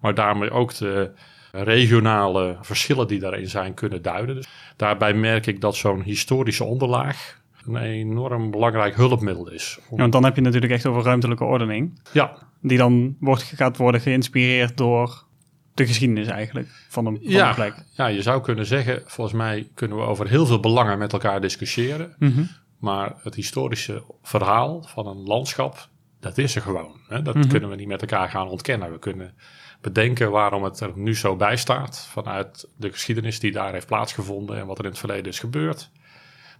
Maar 0.00 0.14
daarmee 0.14 0.50
ook 0.50 0.74
de 0.74 1.10
regionale 1.52 2.56
verschillen 2.60 3.06
die 3.06 3.18
daarin 3.18 3.48
zijn 3.48 3.74
kunnen 3.74 4.02
duiden. 4.02 4.34
Dus 4.34 4.46
daarbij 4.76 5.14
merk 5.14 5.46
ik 5.46 5.60
dat 5.60 5.76
zo'n 5.76 6.02
historische 6.02 6.64
onderlaag 6.64 7.40
een 7.66 7.76
enorm 7.76 8.50
belangrijk 8.50 8.94
hulpmiddel 8.96 9.50
is. 9.50 9.78
Om- 9.80 9.96
Ja, 9.96 10.00
want 10.00 10.12
dan 10.12 10.24
heb 10.24 10.34
je 10.36 10.40
natuurlijk 10.40 10.72
echt 10.72 10.86
over 10.86 11.02
ruimtelijke 11.02 11.44
ordening. 11.44 12.00
ja, 12.12 12.36
Die 12.60 12.78
dan 12.78 13.16
wordt, 13.20 13.42
gaat 13.42 13.76
worden 13.76 14.00
geïnspireerd 14.00 14.76
door 14.76 15.26
de 15.78 15.86
geschiedenis 15.86 16.26
eigenlijk 16.26 16.68
van 16.88 17.06
een, 17.06 17.18
van 17.22 17.30
Ja. 17.30 17.48
een 17.48 17.54
plek. 17.54 17.74
Ja, 17.92 18.06
je 18.06 18.22
zou 18.22 18.42
kunnen 18.42 18.66
zeggen, 18.66 19.02
volgens 19.06 19.36
mij 19.36 19.68
kunnen 19.74 19.96
we 19.96 20.02
over 20.02 20.28
heel 20.28 20.46
veel 20.46 20.60
belangen 20.60 20.98
met 20.98 21.12
elkaar 21.12 21.40
discussiëren. 21.40 22.14
Mhm. 22.18 22.42
Maar 22.78 23.14
het 23.22 23.34
historische 23.34 24.04
verhaal 24.22 24.82
van 24.82 25.06
een 25.06 25.22
landschap, 25.22 25.88
dat 26.20 26.38
is 26.38 26.54
er 26.54 26.62
gewoon. 26.62 27.00
Hè? 27.08 27.22
Dat 27.22 27.34
Mhm. 27.34 27.48
kunnen 27.48 27.70
we 27.70 27.76
niet 27.76 27.88
met 27.88 28.00
elkaar 28.00 28.28
gaan 28.28 28.48
ontkennen. 28.48 28.90
We 28.92 28.98
kunnen 28.98 29.34
bedenken 29.80 30.30
waarom 30.30 30.62
het 30.64 30.80
er 30.80 30.92
nu 30.94 31.16
zo 31.16 31.36
bij 31.36 31.56
staat. 31.56 32.08
Vanuit 32.12 32.68
de 32.76 32.90
geschiedenis 32.92 33.40
die 33.40 33.52
daar 33.52 33.72
heeft 33.72 33.86
plaatsgevonden 33.86 34.58
en 34.58 34.66
wat 34.66 34.78
er 34.78 34.84
in 34.84 34.90
het 34.90 34.98
verleden 34.98 35.32
is 35.32 35.38
gebeurd. 35.38 35.90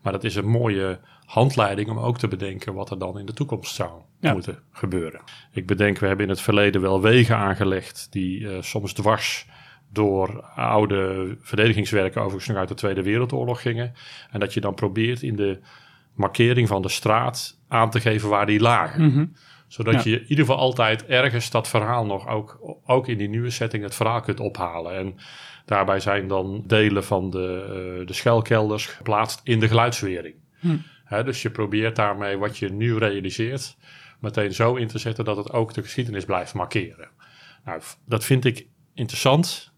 Maar 0.03 0.13
dat 0.13 0.25
is 0.25 0.35
een 0.35 0.49
mooie 0.49 1.01
handleiding 1.28 1.88
om 1.90 1.99
ook 1.99 2.18
te 2.18 2.28
bedenken 2.28 2.75
wat 2.75 2.90
er 2.90 2.99
dan 2.99 3.18
in 3.18 3.26
de 3.26 3.32
toekomst 3.32 3.75
zou 3.75 3.90
Ja. 4.20 4.32
moeten 4.32 4.58
gebeuren. 4.73 5.20
Ik 5.52 5.66
bedenk, 5.66 5.99
we 5.99 6.06
hebben 6.06 6.25
in 6.25 6.30
het 6.30 6.40
verleden 6.40 6.80
wel 6.80 7.00
wegen 7.00 7.37
aangelegd 7.37 8.06
die 8.11 8.49
eh, 8.49 8.62
soms 8.62 8.92
dwars 8.92 9.47
door 9.92 10.42
oude 10.54 11.37
verdedigingswerken 11.40 12.20
overigens 12.20 12.49
nog 12.49 12.56
uit 12.56 12.68
de 12.68 12.75
Tweede 12.75 13.02
Wereldoorlog 13.02 13.61
gingen. 13.62 13.92
En 14.30 14.40
dat 14.40 14.54
je 14.54 14.61
dan 14.61 14.75
probeert 14.75 15.23
in 15.23 15.37
de 15.37 15.61
markering 16.14 16.68
van 16.68 16.82
de 16.82 16.88
straat 16.88 17.58
aan 17.68 17.90
te 17.90 18.00
geven 18.00 18.28
waar 18.28 18.47
die 18.47 18.61
lagen. 18.61 19.04
Mhm. 19.06 19.26
Zodat 19.66 19.94
Ja. 19.94 20.11
je 20.11 20.16
in 20.20 20.23
ieder 20.26 20.44
geval 20.44 20.56
altijd 20.61 21.06
ergens 21.06 21.50
dat 21.50 21.68
verhaal 21.68 22.06
nog, 22.06 22.28
ook, 22.28 22.78
ook 22.87 23.08
in 23.08 23.18
die 23.18 23.28
nieuwe 23.28 23.50
setting, 23.50 23.82
het 23.82 23.94
verhaal 23.94 24.20
kunt 24.20 24.40
ophalen. 24.40 24.94
En 24.94 25.14
daarbij 25.64 26.00
zijn 26.00 26.28
dan 26.28 26.62
delen 26.66 27.04
van 27.04 27.30
de, 27.30 27.64
eh, 28.00 28.06
de 28.06 28.12
schuilkelders 28.12 28.87
geplaatst 28.87 29.40
in 29.44 29.61
de 29.61 29.68
geluidswering. 29.68 30.35
Hm. 30.61 30.76
Dus 31.09 31.43
je 31.43 31.50
probeert 31.50 31.97
daarmee 31.97 32.37
wat 32.37 32.59
je 32.59 32.69
nu 32.69 32.97
realiseert 32.97 33.77
meteen 34.21 34.53
zo 34.53 34.75
in 34.75 34.88
te 34.88 34.99
zetten 34.99 35.25
dat 35.25 35.37
het 35.37 35.53
ook 35.53 35.75
de 35.75 35.83
geschiedenis 35.83 36.25
blijft 36.25 36.55
markeren. 36.55 37.11
Nou, 37.65 37.81
dat 38.07 38.25
vind 38.25 38.45
ik 38.45 38.67
interessant 38.95 39.73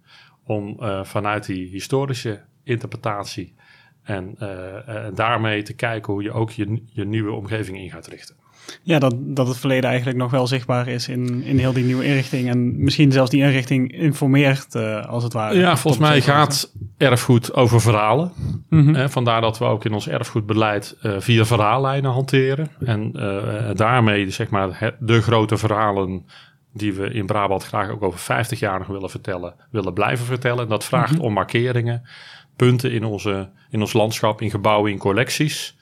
om 0.45 0.77
uh, 0.81 1.05
vanuit 1.05 1.47
die 1.47 1.69
historische 1.69 2.45
interpretatie 2.65 3.55
en 4.03 4.35
uh, 4.39 4.49
uh, 4.89 5.07
daarmee 5.15 5.63
te 5.63 5.75
kijken 5.75 6.13
hoe 6.13 6.23
je 6.23 6.33
ook 6.33 6.51
je, 6.51 6.83
je 6.87 7.05
nieuwe 7.05 7.33
omgeving 7.33 7.79
in 7.79 7.91
gaat 7.91 8.07
richten. 8.07 8.37
Ja, 8.83 8.99
dat, 8.99 9.15
dat 9.19 9.49
het 9.49 9.57
verleden 9.57 9.89
eigenlijk 9.91 10.19
nog 10.19 10.31
wel 10.31 10.47
zichtbaar 10.47 10.89
is 10.89 11.09
in, 11.09 11.43
in 11.43 11.59
heel 11.59 11.73
die 11.73 11.85
nieuwe 11.85 12.05
inrichting. 12.05 12.49
En 12.49 12.83
misschien 12.83 13.13
zelfs 13.13 13.31
die 13.31 13.43
inrichting 13.43 13.93
informeert, 13.93 14.75
uh, 14.75 15.07
als 15.07 15.23
het 15.23 15.33
ware. 15.33 15.59
Ja, 15.59 15.77
volgens 15.77 16.03
mij 16.03 16.21
gaat 16.21 16.73
erfgoed 16.97 17.55
over 17.55 17.81
verhalen. 17.81 18.33
Mm 18.69 18.95
-hmm. 18.95 19.09
vandaar 19.09 19.41
dat 19.41 19.59
we 19.59 19.65
ook 19.65 19.85
in 19.85 19.93
ons 19.93 20.09
erfgoedbeleid 20.09 20.97
uh, 21.03 21.15
vier 21.19 21.47
verhaallijnen 21.47 22.11
hanteren. 22.11 22.71
En 22.85 23.13
uh, 23.17 23.71
daarmee 23.75 24.31
zeg 24.31 24.51
maar 24.51 24.97
de 24.99 25.23
grote 25.23 25.57
verhalen 25.57 26.25
die 26.73 26.93
we 26.93 27.11
in 27.11 27.27
Brabant 27.27 27.65
graag 27.65 27.91
ook 27.91 28.03
over 28.03 28.19
50 28.19 28.59
jaar 28.59 28.79
nog 28.79 28.89
willen 28.89 29.11
vertellen, 29.11 29.55
willen 29.71 29.93
blijven 29.93 30.27
vertellen. 30.27 30.63
En 30.63 30.69
dat 30.69 30.85
vraagt 30.85 31.11
mm 31.11 31.17
-hmm. 31.17 31.27
om 31.27 31.33
markeringen, 31.33 32.09
punten 32.57 32.93
in, 32.93 33.05
onze, 33.05 33.51
in 33.71 33.81
ons 33.81 33.93
landschap, 33.93 34.41
in 34.41 34.51
gebouwen, 34.51 34.91
in 34.91 34.99
collecties 34.99 35.79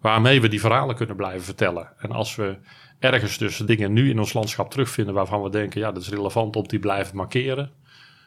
waarmee 0.00 0.40
we 0.40 0.48
die 0.48 0.60
verhalen 0.60 0.96
kunnen 0.96 1.16
blijven 1.16 1.44
vertellen. 1.44 1.88
En 1.98 2.10
als 2.10 2.36
we 2.36 2.56
ergens 2.98 3.38
dus 3.38 3.56
dingen 3.56 3.92
nu 3.92 4.10
in 4.10 4.18
ons 4.18 4.32
landschap 4.32 4.70
terugvinden 4.70 5.14
waarvan 5.14 5.42
we 5.42 5.50
denken, 5.50 5.80
ja, 5.80 5.92
dat 5.92 6.02
is 6.02 6.08
relevant 6.08 6.56
om 6.56 6.68
die 6.68 6.78
blijven 6.78 7.16
markeren. 7.16 7.70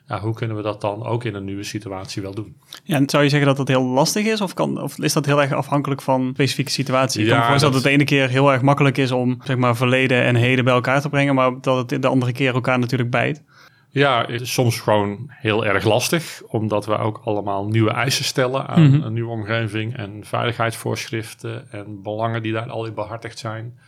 Ja, 0.07 0.19
hoe 0.19 0.33
kunnen 0.33 0.55
we 0.55 0.61
dat 0.61 0.81
dan 0.81 1.05
ook 1.05 1.23
in 1.23 1.35
een 1.35 1.43
nieuwe 1.43 1.63
situatie 1.63 2.21
wel 2.21 2.33
doen? 2.33 2.55
Ja, 2.83 2.95
en 2.95 3.09
zou 3.09 3.23
je 3.23 3.29
zeggen 3.29 3.47
dat 3.47 3.57
dat 3.57 3.67
heel 3.67 3.83
lastig 3.83 4.25
is? 4.25 4.41
Of, 4.41 4.53
kan, 4.53 4.81
of 4.81 4.99
is 4.99 5.13
dat 5.13 5.25
heel 5.25 5.41
erg 5.41 5.53
afhankelijk 5.53 6.01
van 6.01 6.29
specifieke 6.33 6.71
situatie? 6.71 7.21
Ik 7.21 7.27
ja, 7.27 7.31
kan 7.31 7.41
me 7.41 7.47
voorstellen 7.47 7.75
dat 7.75 7.83
het 7.83 7.91
de 7.91 7.97
ene 7.97 8.09
keer 8.09 8.29
heel 8.29 8.51
erg 8.51 8.61
makkelijk 8.61 8.97
is 8.97 9.11
om 9.11 9.41
zeg 9.43 9.57
maar, 9.57 9.75
verleden 9.75 10.23
en 10.23 10.35
heden 10.35 10.63
bij 10.63 10.73
elkaar 10.73 11.01
te 11.01 11.09
brengen, 11.09 11.35
maar 11.35 11.61
dat 11.61 11.91
het 11.91 12.01
de 12.01 12.07
andere 12.07 12.31
keer 12.31 12.53
elkaar 12.53 12.79
natuurlijk 12.79 13.09
bijt. 13.09 13.43
Ja, 13.93 14.25
het 14.27 14.41
is 14.41 14.53
soms 14.53 14.79
gewoon 14.79 15.25
heel 15.29 15.65
erg 15.65 15.83
lastig, 15.83 16.41
omdat 16.47 16.85
we 16.85 16.97
ook 16.97 17.21
allemaal 17.23 17.67
nieuwe 17.67 17.91
eisen 17.91 18.25
stellen 18.25 18.67
aan 18.67 18.83
mm 18.83 18.93
-hmm. 18.93 19.03
een 19.03 19.13
nieuwe 19.13 19.31
omgeving 19.31 19.97
en 19.97 20.19
veiligheidsvoorschriften 20.23 21.71
en 21.71 22.01
belangen 22.01 22.41
die 22.41 22.53
daar 22.53 22.69
al 22.69 22.85
in 22.85 22.93
behartigd 22.93 23.39
zijn. 23.39 23.79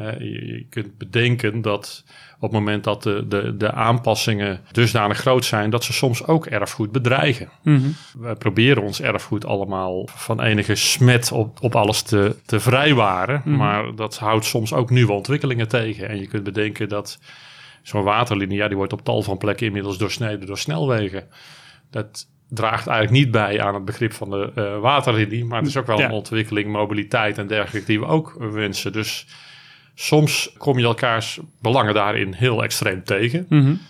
Uh, 0.00 0.18
je, 0.18 0.46
je, 0.46 0.66
kunt 0.70 0.98
bedenken 0.98 1.62
dat 1.62 2.04
op 2.34 2.40
het 2.40 2.52
moment 2.52 2.84
dat 2.84 3.02
de, 3.02 3.24
de, 3.28 3.56
de 3.56 3.72
aanpassingen 3.72 4.60
dusdanig 4.72 5.18
groot 5.18 5.44
zijn, 5.44 5.70
dat 5.70 5.84
ze 5.84 5.92
soms 5.92 6.26
ook 6.26 6.46
erfgoed 6.46 6.92
bedreigen. 6.92 7.48
Mm 7.62 7.76
-hmm. 7.76 7.94
We 8.22 8.34
proberen 8.34 8.82
ons 8.82 9.00
erfgoed 9.00 9.44
allemaal 9.44 10.08
van 10.10 10.42
enige 10.42 10.74
smet 10.74 11.32
op, 11.32 11.58
op 11.62 11.76
alles 11.76 12.02
te, 12.02 12.36
te 12.46 12.60
vrijwaren, 12.60 13.42
mm 13.44 13.52
-hmm. 13.52 13.56
maar 13.56 13.94
dat 13.94 14.18
houdt 14.18 14.44
soms 14.44 14.72
ook 14.72 14.90
nieuwe 14.90 15.12
ontwikkelingen 15.12 15.68
tegen. 15.68 16.08
En 16.08 16.18
je 16.18 16.26
kunt 16.26 16.44
bedenken 16.44 16.88
dat 16.88 17.18
zo'n 17.88 18.02
waterlinie, 18.02 18.56
ja, 18.56 18.68
die 18.68 18.76
wordt 18.76 18.92
op 18.92 19.04
tal 19.04 19.22
van 19.22 19.38
plekken 19.38 19.66
inmiddels 19.66 19.98
doorsneden 19.98 20.46
door 20.46 20.58
snelwegen. 20.58 21.28
Dat 21.90 22.26
draagt 22.48 22.86
eigenlijk 22.86 23.24
niet 23.24 23.30
bij 23.30 23.62
aan 23.62 23.74
het 23.74 23.84
begrip 23.84 24.12
van 24.12 24.30
de 24.30 24.52
uh, 24.54 24.78
waterlinie, 24.78 25.44
maar 25.44 25.58
het 25.58 25.68
is 25.68 25.76
ook 25.76 25.86
wel 25.86 25.98
ja. 25.98 26.04
een 26.04 26.10
ontwikkeling, 26.10 26.72
mobiliteit 26.72 27.38
en 27.38 27.46
dergelijke 27.46 27.86
die 27.86 28.00
we 28.00 28.06
ook 28.06 28.36
wensen. 28.38 28.92
Dus 28.92 29.26
soms 29.94 30.52
kom 30.58 30.78
je 30.78 30.84
elkaars 30.84 31.40
belangen 31.60 31.94
daarin 31.94 32.32
heel 32.32 32.62
extreem 32.62 33.04
tegen. 33.04 33.46
Mm 33.48 33.64
-hmm. 33.64 33.80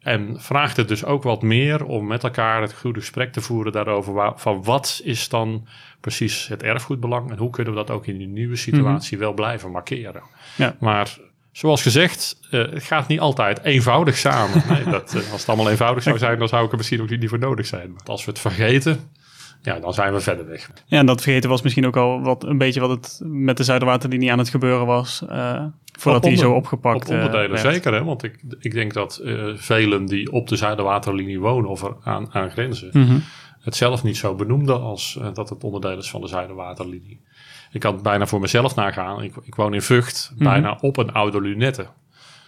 En 0.00 0.40
vraagt 0.40 0.76
het 0.76 0.88
dus 0.88 1.04
ook 1.04 1.22
wat 1.22 1.42
meer 1.42 1.84
om 1.84 2.06
met 2.06 2.24
elkaar 2.24 2.62
het 2.62 2.74
goede 2.74 3.00
gesprek 3.00 3.32
te 3.32 3.40
voeren 3.40 3.72
daarover. 3.72 4.12
Waar, 4.12 4.32
van 4.36 4.62
wat 4.62 5.00
is 5.04 5.28
dan 5.28 5.66
precies 6.00 6.48
het 6.48 6.62
erfgoedbelang 6.62 7.30
en 7.30 7.38
hoe 7.38 7.50
kunnen 7.50 7.72
we 7.72 7.78
dat 7.78 7.90
ook 7.90 8.06
in 8.06 8.18
die 8.18 8.28
nieuwe 8.28 8.56
situatie 8.56 9.16
mm 9.16 9.22
-hmm. 9.22 9.26
wel 9.28 9.44
blijven 9.44 9.70
markeren. 9.70 10.22
Ja. 10.56 10.76
Maar 10.80 11.18
Zoals 11.56 11.82
gezegd, 11.82 12.38
uh, 12.50 12.72
het 12.72 12.82
gaat 12.82 13.08
niet 13.08 13.20
altijd 13.20 13.64
eenvoudig 13.64 14.16
samen. 14.16 14.62
Nee, 14.68 14.84
dat, 14.84 15.14
uh, 15.14 15.32
als 15.32 15.40
het 15.40 15.48
allemaal 15.48 15.70
eenvoudig 15.70 16.02
zou 16.02 16.18
zijn, 16.18 16.38
dan 16.38 16.48
zou 16.48 16.64
ik 16.64 16.70
er 16.70 16.76
misschien 16.76 17.00
ook 17.00 17.10
niet 17.10 17.28
voor 17.28 17.38
nodig 17.38 17.66
zijn. 17.66 17.92
Maar 17.92 18.02
als 18.04 18.24
we 18.24 18.30
het 18.30 18.40
vergeten, 18.40 19.00
ja, 19.62 19.78
dan 19.78 19.94
zijn 19.94 20.12
we 20.12 20.20
verder 20.20 20.46
weg. 20.46 20.70
Ja, 20.86 20.98
en 20.98 21.06
dat 21.06 21.22
vergeten 21.22 21.50
was 21.50 21.62
misschien 21.62 21.86
ook 21.86 21.96
al 21.96 22.20
wat, 22.22 22.44
een 22.44 22.58
beetje 22.58 22.80
wat 22.80 22.90
het 22.90 23.20
met 23.24 23.56
de 23.56 23.64
Zuiderwaterlinie 23.64 24.32
aan 24.32 24.38
het 24.38 24.48
gebeuren 24.48 24.86
was. 24.86 25.22
Uh, 25.30 25.64
voordat 25.98 26.22
die 26.22 26.36
zo 26.36 26.52
opgepakt 26.52 27.08
Op 27.08 27.14
onderdelen, 27.14 27.58
zeker. 27.58 27.92
Hè? 27.94 28.04
Want 28.04 28.22
ik, 28.22 28.38
ik 28.58 28.72
denk 28.72 28.92
dat 28.92 29.20
velen 29.54 30.06
die 30.06 30.32
op 30.32 30.48
de 30.48 30.56
Zuiderwaterlinie 30.56 31.40
wonen 31.40 31.70
of 31.70 31.82
er 31.82 31.96
aan, 32.02 32.28
aan 32.32 32.50
grenzen... 32.50 32.88
Mm 32.92 33.06
-hmm. 33.06 33.22
Het 33.66 33.76
zelf 33.76 34.02
niet 34.02 34.16
zo 34.16 34.34
benoemden 34.34 34.80
als 34.80 35.18
dat 35.34 35.48
het 35.48 35.64
onderdeel 35.64 35.98
is 35.98 36.10
van 36.10 36.20
de 36.20 36.26
Zuiderwaterlinie. 36.26 37.20
Ik 37.70 37.80
kan 37.80 37.92
het 37.92 38.02
bijna 38.02 38.26
voor 38.26 38.40
mezelf 38.40 38.74
nagaan. 38.74 39.22
Ik, 39.22 39.34
ik 39.42 39.54
woon 39.54 39.74
in 39.74 39.82
Vught, 39.82 40.30
mm 40.30 40.36
-hmm. 40.36 40.46
bijna 40.46 40.78
op 40.80 40.96
een 40.96 41.12
oude 41.12 41.40
lunette. 41.40 41.86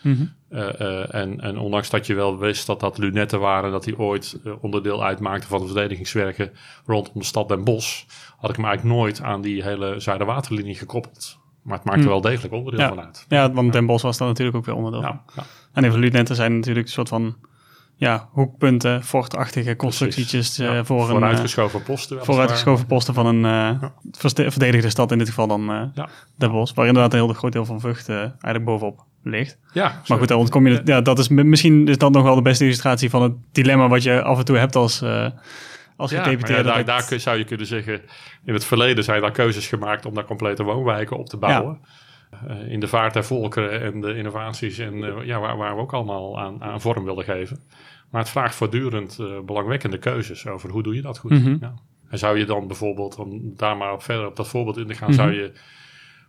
Mm 0.02 0.14
-hmm. 0.14 0.58
uh, 0.58 0.68
uh, 0.80 1.14
en, 1.14 1.40
en, 1.40 1.58
ondanks 1.58 1.90
dat 1.90 2.06
je 2.06 2.14
wel 2.14 2.38
wist 2.38 2.66
dat 2.66 2.80
dat 2.80 2.98
lunetten 2.98 3.40
waren, 3.40 3.70
dat 3.70 3.84
die 3.84 3.98
ooit 3.98 4.40
onderdeel 4.60 5.04
uitmaakten 5.04 5.48
van 5.48 5.60
de 5.60 5.66
verdedigingswerken 5.66 6.52
rondom 6.86 7.12
de 7.14 7.24
stad 7.24 7.48
Den 7.48 7.64
Bosch, 7.64 8.04
had 8.36 8.50
ik 8.50 8.58
me 8.58 8.66
eigenlijk 8.66 8.96
nooit 8.96 9.22
aan 9.22 9.40
die 9.40 9.62
hele 9.62 10.00
Zuiderwaterlinie 10.00 10.74
gekoppeld. 10.74 11.38
Maar 11.62 11.76
het 11.76 11.86
maakte 11.86 12.02
mm. 12.02 12.08
wel 12.08 12.20
degelijk 12.20 12.54
onderdeel 12.54 12.80
ja. 12.80 12.88
van 12.88 13.00
uit. 13.00 13.26
Ja, 13.28 13.52
want 13.52 13.72
Den 13.72 13.86
Bosch 13.86 14.02
was 14.04 14.18
daar 14.18 14.28
natuurlijk 14.28 14.56
ook 14.56 14.64
weer 14.64 14.74
onderdeel. 14.74 15.00
Ja. 15.00 15.22
En 15.72 15.84
even 15.84 15.98
lunetten 15.98 16.36
zijn 16.36 16.54
natuurlijk 16.56 16.86
een 16.86 16.92
soort 16.92 17.08
van 17.08 17.36
ja, 17.98 18.28
hoekpunten, 18.32 19.04
fortachtige 19.04 19.76
constructietjes 19.76 20.58
uh, 20.58 20.66
ja, 20.66 20.84
voor 20.84 21.00
een... 21.00 21.06
Vooruitgeschoven 21.06 21.82
posten. 21.82 22.24
Vooruitgeschoven 22.24 22.86
posten 22.86 23.14
van 23.14 23.26
een 23.26 23.36
uh, 23.36 23.80
ja. 23.80 23.92
verdedigde 24.50 24.90
stad, 24.90 25.12
in 25.12 25.18
dit 25.18 25.28
geval 25.28 25.46
dan 25.46 25.70
uh, 25.70 25.82
ja. 25.94 26.08
Den 26.36 26.50
Bosch. 26.50 26.74
Waar 26.74 26.86
inderdaad 26.86 27.12
een 27.12 27.18
heel 27.18 27.34
groot 27.34 27.52
deel 27.52 27.64
van 27.64 27.80
Vught 27.80 28.08
eigenlijk 28.08 28.64
bovenop 28.64 29.04
ligt. 29.22 29.58
Ja, 29.72 30.02
maar 30.06 30.18
goed, 30.18 30.28
dan 30.28 30.48
kom 30.48 30.66
je, 30.66 30.80
ja, 30.84 31.00
dat 31.00 31.18
is 31.18 31.28
misschien 31.28 31.88
is 31.88 31.98
dat 31.98 32.12
nog 32.12 32.22
wel 32.22 32.34
de 32.34 32.42
beste 32.42 32.64
illustratie 32.64 33.10
van 33.10 33.22
het 33.22 33.32
dilemma 33.52 33.88
wat 33.88 34.02
je 34.02 34.22
af 34.22 34.38
en 34.38 34.44
toe 34.44 34.56
hebt 34.56 34.76
als, 34.76 35.02
als 35.96 36.10
ja, 36.10 36.22
gedeputeerde. 36.22 36.68
Ja, 36.68 36.74
daar, 36.74 36.84
daar 36.84 37.06
kun, 37.06 37.20
zou 37.20 37.38
je 37.38 37.44
kunnen 37.44 37.66
zeggen, 37.66 38.00
in 38.44 38.54
het 38.54 38.64
verleden 38.64 39.04
zijn 39.04 39.20
daar 39.20 39.30
keuzes 39.30 39.66
gemaakt 39.66 40.06
om 40.06 40.14
daar 40.14 40.24
complete 40.24 40.62
woonwijken 40.62 41.18
op 41.18 41.28
te 41.28 41.36
bouwen. 41.36 41.80
Uh, 42.48 42.72
in 42.72 42.80
de 42.80 42.88
vaart 42.88 43.12
der 43.12 43.24
volkeren 43.24 43.82
en 43.82 44.00
de 44.00 44.14
innovaties 44.14 44.78
en 44.78 44.94
uh, 44.94 45.24
ja, 45.24 45.40
waar, 45.40 45.56
waar, 45.56 45.74
we 45.74 45.80
ook 45.80 45.92
allemaal 45.92 46.38
aan, 46.38 46.62
aan, 46.62 46.80
vorm 46.80 47.04
willen 47.04 47.24
geven. 47.24 47.60
Maar 48.10 48.20
het 48.20 48.30
vraagt 48.30 48.54
voortdurend 48.54 49.18
uh, 49.20 49.40
belangwekkende 49.40 49.98
keuzes 49.98 50.46
over 50.46 50.70
hoe 50.70 50.82
doe 50.82 50.94
je 50.94 51.02
dat 51.02 51.18
goed. 51.18 51.30
Mm 51.30 51.42
-hmm. 51.42 51.58
ja. 51.60 51.74
En 52.08 52.18
zou 52.18 52.38
je 52.38 52.44
dan 52.44 52.66
bijvoorbeeld, 52.66 53.18
om 53.18 53.52
daar 53.56 53.76
maar 53.76 54.02
verder 54.02 54.26
op 54.26 54.36
dat 54.36 54.48
voorbeeld 54.48 54.76
in 54.76 54.86
te 54.86 54.94
gaan, 54.94 55.10
mm 55.10 55.16
-hmm. 55.16 55.24
zou 55.24 55.42
je 55.42 55.52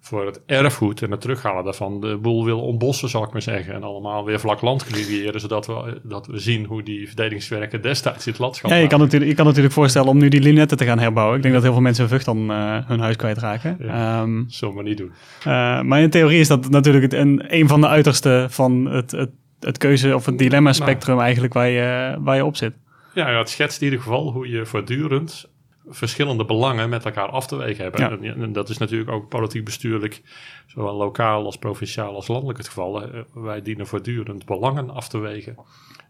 voor 0.02 0.26
het 0.26 0.42
erfgoed 0.46 1.02
en 1.02 1.12
het 1.12 1.22
terughalen 1.22 1.64
daarvan 1.64 2.02
de 2.02 2.18
boel 2.18 2.46
willen 2.46 2.62
ontbossen, 2.62 3.10
zal 3.10 3.24
ik 3.24 3.32
maar 3.32 3.42
zeggen. 3.42 3.74
En 3.74 3.84
allemaal 3.84 4.26
weer 4.26 4.40
vlak 4.40 4.62
land 4.62 4.84
creëren, 4.84 5.40
zodat 5.40 5.68
we, 5.68 6.02
dat 6.04 6.28
we 6.28 6.40
zien 6.40 6.66
hoe 6.66 6.84
die 6.84 7.08
verdedigingswerken 7.08 7.82
destijds 7.82 8.26
in 8.26 8.32
het 8.32 8.42
landschap 8.42 8.72
Ja, 8.72 8.78
je 8.78 8.88
kan, 8.88 9.00
natuurlijk, 9.00 9.32
je 9.32 9.38
kan 9.38 9.46
natuurlijk 9.46 9.74
voorstellen 9.74 10.10
om 10.10 10.18
nu 10.18 10.30
die 10.30 10.42
lunetten 10.42 10.78
te 10.78 10.86
gaan 10.86 11.00
herbouwen. 11.00 11.36
Ik 11.36 11.42
denk 11.42 11.54
dat 11.54 11.64
heel 11.64 11.74
veel 11.74 11.82
mensen 11.82 12.04
in 12.04 12.10
Vught 12.10 12.26
dan 12.26 12.52
uh, 12.52 12.78
hun 12.88 13.00
huis 13.00 13.16
kwijtraken. 13.16 13.78
Ja, 13.80 14.22
um, 14.22 14.46
zullen 14.48 14.76
we 14.76 14.84
niet 14.84 14.98
doen. 14.98 15.12
Uh, 15.40 15.82
maar 15.82 16.02
in 16.02 16.10
theorie 16.10 16.40
is 16.40 16.48
dat 16.48 16.70
natuurlijk 16.70 17.04
het, 17.04 17.14
een, 17.14 17.44
een 17.48 17.68
van 17.68 17.82
de 17.82 17.88
uiterste 17.88 18.48
van 18.50 18.86
het, 18.86 19.12
het, 19.12 19.32
het 19.60 19.78
keuze- 19.78 20.16
of 20.16 20.26
het 20.26 20.38
dilemma-spectrum 20.38 21.14
nou. 21.14 21.26
eigenlijk 21.26 21.54
waar 21.54 21.70
je, 21.70 22.18
waar 22.20 22.36
je 22.36 22.46
op 22.46 22.56
zit. 22.56 22.74
Ja, 23.14 23.38
het 23.38 23.50
schetst 23.50 23.80
in 23.80 23.86
ieder 23.86 24.02
geval 24.04 24.32
hoe 24.32 24.50
je 24.50 24.66
voortdurend 24.66 25.50
verschillende 25.90 26.46
belangen 26.46 26.90
met 26.90 27.06
elkaar 27.06 27.30
af 27.30 27.48
te 27.48 27.56
wegen 27.56 27.84
hebben. 27.84 28.02
Ja. 28.02 28.32
En, 28.32 28.42
en, 28.42 28.54
dat 28.54 28.70
is 28.70 28.78
natuurlijk 28.78 29.10
ook 29.12 29.30
politiek 29.30 29.66
bestuurlijk, 29.66 30.22
zowel 30.68 30.96
lokaal 30.96 31.46
als 31.46 31.58
provinciaal 31.58 32.16
als 32.16 32.28
landelijk 32.28 32.58
het 32.58 32.68
geval. 32.68 33.10
Wij 33.34 33.62
dienen 33.62 33.88
voortdurend 33.88 34.46
belangen 34.46 34.90
af 34.90 35.10
te 35.10 35.18
wegen. 35.18 35.56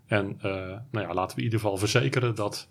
En 0.08 0.38
uh, 0.38 0.52
nou 0.92 1.08
ja, 1.08 1.14
laten 1.14 1.36
we 1.36 1.42
in 1.42 1.44
ieder 1.44 1.60
geval 1.60 1.78
verzekeren 1.78 2.36
dat 2.36 2.68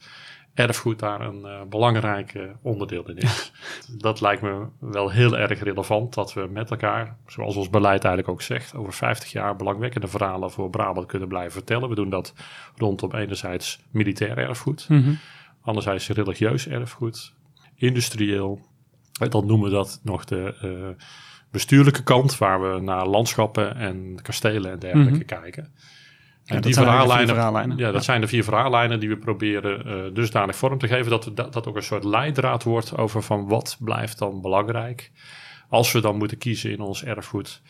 erfgoed 0.58 0.98
daar 0.98 1.20
een 1.20 1.40
uh, 1.44 1.62
belangrijk 1.68 2.34
uh, 2.34 2.42
onderdeel 2.62 3.08
in 3.08 3.16
is. 3.16 3.52
dat 4.06 4.20
lijkt 4.20 4.42
me 4.42 4.66
wel 4.80 5.10
heel 5.10 5.38
erg 5.38 5.62
relevant 5.62 6.14
dat 6.14 6.32
we 6.32 6.48
met 6.50 6.70
elkaar, 6.70 7.16
zoals 7.26 7.56
ons 7.56 7.70
beleid 7.70 8.04
eigenlijk 8.04 8.28
ook 8.28 8.42
zegt, 8.42 8.74
over 8.74 8.92
50 8.92 9.32
jaar 9.32 9.56
belangwekkende 9.56 10.06
verhalen 10.06 10.50
voor 10.50 10.70
Brabant 10.70 11.06
kunnen 11.06 11.28
blijven 11.28 11.52
vertellen. 11.52 11.88
We 11.88 11.94
doen 11.94 12.10
dat 12.10 12.34
rondom 12.76 13.14
enerzijds 13.14 13.80
militair 13.90 14.38
erfgoed. 14.38 14.88
Mm 14.88 15.02
-hmm. 15.02 15.18
Anderzijds 15.62 16.08
religieus 16.08 16.68
erfgoed, 16.68 17.34
industrieel. 17.74 18.60
Dan 19.28 19.46
noemen 19.46 19.68
we 19.68 19.74
dat 19.74 20.00
nog 20.02 20.24
de 20.24 20.54
uh, 20.64 21.04
bestuurlijke 21.50 22.02
kant, 22.02 22.38
waar 22.38 22.60
we 22.60 22.80
naar 22.80 23.06
landschappen 23.06 23.76
en 23.76 24.18
kastelen 24.22 24.70
en 24.70 24.78
dergelijke 24.78 25.12
mm 25.12 25.18
-hmm. 25.18 25.40
kijken. 25.40 25.72
En 26.48 26.54
ja, 26.54 26.60
die 26.60 26.74
verhaallijnen, 26.74 27.34
verhaallijnen, 27.34 27.76
Ja, 27.76 27.84
dat 27.84 27.94
ja. 27.94 28.00
zijn 28.00 28.20
de 28.20 28.26
vier 28.26 28.44
verhaallijnen 28.44 29.00
die 29.00 29.08
we 29.08 29.16
proberen 29.16 29.86
uh, 29.86 30.14
dusdanig 30.14 30.56
vorm 30.56 30.78
te 30.78 30.88
geven 30.88 31.10
dat 31.10 31.30
dat, 31.34 31.52
dat 31.52 31.66
ook 31.66 31.76
een 31.76 31.82
soort 31.82 32.04
leidraad 32.04 32.62
wordt 32.62 32.96
over 32.96 33.22
van 33.22 33.48
wat 33.48 33.76
blijft 33.80 34.18
dan 34.18 34.40
belangrijk. 34.40 35.10
Als 35.68 35.92
we 35.92 36.00
dan 36.00 36.16
moeten 36.16 36.38
kiezen 36.38 36.70
in 36.70 36.80
ons 36.80 37.04
erfgoed 37.04 37.62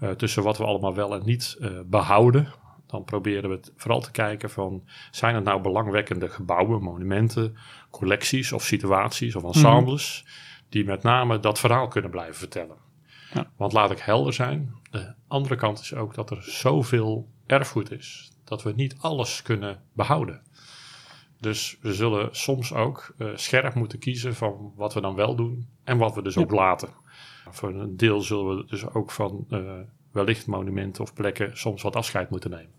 uh, 0.00 0.10
tussen 0.10 0.42
wat 0.42 0.58
we 0.58 0.64
allemaal 0.64 0.94
wel 0.94 1.14
en 1.14 1.22
niet 1.24 1.56
uh, 1.60 1.70
behouden, 1.86 2.48
dan 2.86 3.04
proberen 3.04 3.50
we 3.50 3.56
het 3.56 3.72
vooral 3.76 4.00
te 4.00 4.10
kijken 4.10 4.50
van 4.50 4.82
zijn 5.10 5.34
het 5.34 5.44
nou 5.44 5.62
belangwekkende 5.62 6.28
gebouwen, 6.28 6.82
monumenten, 6.82 7.56
collecties 7.90 8.52
of 8.52 8.62
situaties 8.62 9.34
of 9.36 9.44
ensembles 9.44 10.24
mm. 10.24 10.30
die 10.68 10.84
met 10.84 11.02
name 11.02 11.40
dat 11.40 11.58
verhaal 11.58 11.88
kunnen 11.88 12.10
blijven 12.10 12.34
vertellen. 12.34 12.76
Ja. 13.32 13.50
Want 13.56 13.72
laat 13.72 13.90
ik 13.90 13.98
helder 13.98 14.32
zijn, 14.32 14.74
de 14.90 15.14
andere 15.28 15.56
kant 15.56 15.80
is 15.80 15.94
ook 15.94 16.14
dat 16.14 16.30
er 16.30 16.42
zoveel 16.42 17.28
erfgoed 17.50 17.90
is 17.90 18.30
dat 18.44 18.62
we 18.62 18.72
niet 18.76 18.96
alles 18.98 19.42
kunnen 19.42 19.80
behouden. 19.92 20.40
Dus 21.40 21.76
we 21.80 21.94
zullen 21.94 22.28
soms 22.32 22.72
ook 22.72 23.14
uh, 23.18 23.28
scherp 23.34 23.74
moeten 23.74 23.98
kiezen 23.98 24.34
van 24.34 24.72
wat 24.76 24.94
we 24.94 25.00
dan 25.00 25.14
wel 25.14 25.34
doen 25.34 25.66
en 25.84 25.98
wat 25.98 26.14
we 26.14 26.22
dus 26.22 26.36
ook 26.36 26.50
laten. 26.50 26.88
Voor 27.50 27.74
een 27.74 27.96
deel 27.96 28.20
zullen 28.20 28.56
we 28.56 28.64
dus 28.66 28.88
ook 28.88 29.10
van 29.10 29.46
uh, 29.50 29.60
wellicht 30.12 30.46
monumenten 30.46 31.02
of 31.02 31.14
plekken 31.14 31.50
soms 31.56 31.82
wat 31.82 31.96
afscheid 31.96 32.30
moeten 32.30 32.50
nemen. 32.50 32.72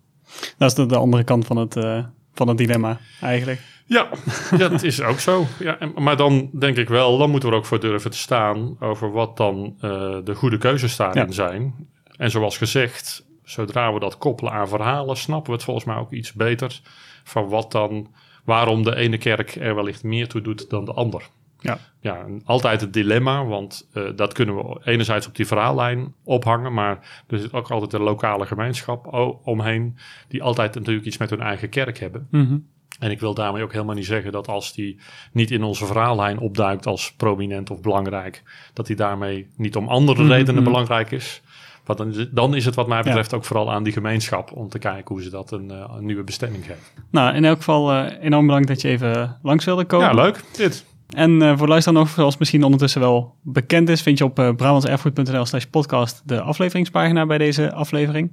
Dat 0.58 0.70
is 0.70 0.74
de, 0.74 0.86
de 0.86 0.98
andere 0.98 1.24
kant 1.24 1.46
van 1.46 1.58
het, 1.58 1.76
uh, 1.76 2.06
van 2.34 2.48
het 2.48 2.58
dilemma 2.58 3.00
eigenlijk. 3.22 3.62
Ja, 3.86 4.10
dat 4.58 4.84
is 4.84 5.02
ook 5.02 5.20
zo. 5.20 5.46
Ja, 5.60 5.78
maar 5.96 6.18
dan 6.18 6.50
denk 6.60 6.78
ik 6.78 6.90
wel, 6.90 7.18
dan 7.18 7.30
moeten 7.30 7.50
we 7.50 7.56
er 7.56 7.62
ook 7.62 7.68
voor 7.68 7.80
durven 7.80 8.12
te 8.12 8.18
staan 8.18 8.76
over 8.80 9.12
wat 9.12 9.38
dan 9.38 9.76
de 10.24 10.34
goede 10.36 10.58
keuzes 10.58 10.96
daarin 10.96 11.26
ja. 11.26 11.32
zijn. 11.32 11.88
En 12.18 12.32
zoals 12.32 12.58
gezegd, 12.58 13.26
zodra 13.52 13.94
we 13.94 14.00
dat 14.00 14.18
koppelen 14.18 14.54
aan 14.54 14.68
verhalen, 14.68 15.18
snappen 15.18 15.52
we 15.52 15.56
het 15.56 15.66
volgens 15.66 15.86
mij 15.86 15.96
ook 15.96 16.12
iets 16.12 16.34
beter 16.34 16.82
van 17.24 17.50
wat 17.50 17.72
dan, 17.72 18.14
waarom 18.44 18.84
de 18.84 18.96
ene 18.96 19.18
kerk 19.18 19.56
er 19.56 19.76
wellicht 19.76 20.04
meer 20.04 20.28
toe 20.28 20.42
doet 20.42 20.70
dan 20.70 20.86
de 20.86 20.94
ander. 20.94 21.30
Ja, 21.60 21.80
ja 22.00 22.26
altijd 22.46 22.82
het 22.82 22.94
dilemma, 22.94 23.46
want 23.46 23.90
uh, 23.94 24.10
dat 24.16 24.34
kunnen 24.34 24.56
we 24.56 24.82
enerzijds 24.84 25.28
op 25.28 25.36
die 25.36 25.48
verhaallijn 25.48 26.14
ophangen, 26.24 26.74
maar 26.74 27.24
er 27.28 27.40
zit 27.40 27.54
ook 27.54 27.72
altijd 27.72 27.94
een 27.94 28.02
lokale 28.02 28.46
gemeenschap 28.46 29.14
omheen, 29.44 29.98
die 30.28 30.44
altijd 30.44 30.76
natuurlijk 30.76 31.06
iets 31.06 31.18
met 31.18 31.30
hun 31.30 31.42
eigen 31.42 31.70
kerk 31.70 32.00
hebben. 32.00 32.28
Mm 32.32 32.48
-hmm. 32.48 32.68
En 33.00 33.12
ik 33.12 33.20
wil 33.20 33.34
daarmee 33.34 33.64
ook 33.64 33.72
helemaal 33.72 33.96
niet 33.96 34.06
zeggen 34.06 34.32
dat 34.32 34.48
als 34.48 34.74
die 34.74 35.00
niet 35.32 35.52
in 35.52 35.64
onze 35.64 35.86
verhaallijn 35.86 36.40
opduikt 36.40 36.86
als 36.86 37.14
prominent 37.14 37.70
of 37.70 37.82
belangrijk, 37.82 38.44
dat 38.74 38.88
die 38.88 38.96
daarmee 38.96 39.48
niet 39.58 39.76
om 39.76 39.88
andere 39.88 40.28
redenen 40.28 40.50
mm 40.50 40.56
-hmm. 40.56 40.64
belangrijk 40.64 41.12
is. 41.12 41.42
Dan 41.86 42.10
is, 42.10 42.18
het, 42.18 42.36
dan 42.36 42.56
is 42.56 42.66
het 42.66 42.76
wat 42.76 42.88
mij 42.88 43.02
betreft 43.02 43.32
ja. 43.32 43.38
ook 43.38 43.46
vooral 43.46 43.72
aan 43.72 43.84
die 43.84 43.94
gemeenschap 43.94 44.52
om 44.52 44.70
te 44.70 44.80
kijken 44.80 45.16
hoe 45.16 45.24
ze 45.24 45.30
dat 45.30 45.52
een, 45.52 45.70
een 45.70 46.06
nieuwe 46.06 46.24
bestemming 46.24 46.66
geven. 46.66 46.84
Nou, 47.10 47.36
in 47.36 47.46
elk 47.46 47.58
geval 47.58 47.94
uh, 47.94 48.06
enorm 48.22 48.46
bedankt 48.46 48.68
dat 48.68 48.82
je 48.82 48.88
even 48.88 49.38
langs 49.42 49.66
wilde 49.66 49.86
komen. 49.86 50.08
Ja, 50.08 50.14
leuk. 50.14 50.44
Dit. 50.56 50.86
En 51.16 51.42
uh, 51.42 51.58
voor 51.58 51.68
luisteraar 51.68 52.00
nog, 52.00 52.10
zoals 52.10 52.38
misschien 52.38 52.64
ondertussen 52.64 53.02
wel 53.02 53.36
bekend 53.42 53.90
is, 53.90 54.02
vind 54.02 54.18
je 54.18 54.24
op 54.24 54.40
uh, 54.40 54.56
brabantserfgoed.nl 54.56 55.46
slash 55.46 55.64
podcast 55.64 56.22
de 56.26 56.42
afleveringspagina 56.42 57.26
bij 57.26 57.38
deze 57.38 57.74
aflevering. 57.74 58.32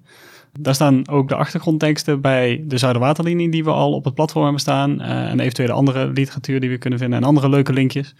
Daar 0.60 0.74
staan 0.74 1.08
ook 1.08 1.28
de 1.28 1.34
achtergrondteksten 1.34 2.20
bij 2.20 2.64
de 2.66 2.78
Zuiderwaterlinie 2.78 3.50
die 3.50 3.64
we 3.64 3.70
al 3.70 3.92
op 3.92 4.04
het 4.04 4.14
platform 4.14 4.42
hebben 4.42 4.60
staan. 4.60 5.00
Uh, 5.00 5.30
en 5.30 5.40
eventuele 5.40 5.72
andere 5.72 6.06
literatuur 6.06 6.60
die 6.60 6.70
we 6.70 6.78
kunnen 6.78 6.98
vinden 6.98 7.18
en 7.18 7.24
andere 7.24 7.48
leuke 7.48 7.72
linkjes. 7.72 8.14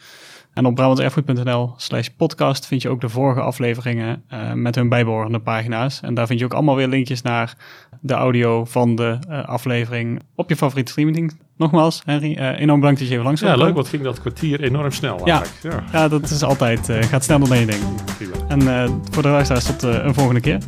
En 0.58 0.66
op 0.66 0.74
brabantserfgoed.nl 0.74 1.74
slash 1.76 2.08
podcast 2.16 2.66
vind 2.66 2.82
je 2.82 2.88
ook 2.88 3.00
de 3.00 3.08
vorige 3.08 3.40
afleveringen 3.40 4.22
uh, 4.32 4.52
met 4.52 4.74
hun 4.74 4.88
bijbehorende 4.88 5.38
pagina's. 5.38 6.00
En 6.00 6.14
daar 6.14 6.26
vind 6.26 6.38
je 6.38 6.44
ook 6.44 6.54
allemaal 6.54 6.76
weer 6.76 6.88
linkjes 6.88 7.22
naar 7.22 7.56
de 8.00 8.14
audio 8.14 8.64
van 8.64 8.94
de 8.96 9.18
uh, 9.30 9.44
aflevering 9.44 10.20
op 10.34 10.48
je 10.48 10.56
favoriete 10.56 10.90
streaming. 10.90 11.38
Nogmaals, 11.56 12.02
Henry, 12.04 12.36
uh, 12.38 12.60
enorm 12.60 12.80
bedankt 12.80 12.98
dat 12.98 13.08
je 13.08 13.14
even 13.14 13.26
langs 13.26 13.40
Ja, 13.40 13.54
leuk. 13.54 13.74
Wat 13.74 13.88
ging 13.88 14.02
dat 14.02 14.20
kwartier 14.20 14.60
enorm 14.60 14.90
snel 14.90 15.26
ja. 15.26 15.42
ja. 15.62 15.84
Ja. 15.92 16.08
dat 16.08 16.30
is 16.30 16.42
altijd, 16.42 16.88
gaat 17.00 17.24
sneller 17.24 17.48
dan 17.48 17.58
je 17.58 17.66
denkt. 17.66 17.86
En 18.48 18.60
voor 19.10 19.22
de 19.22 19.28
luisteraars 19.28 19.64
tot 19.64 19.82
een 19.82 20.14
volgende 20.14 20.40
keer. 20.40 20.58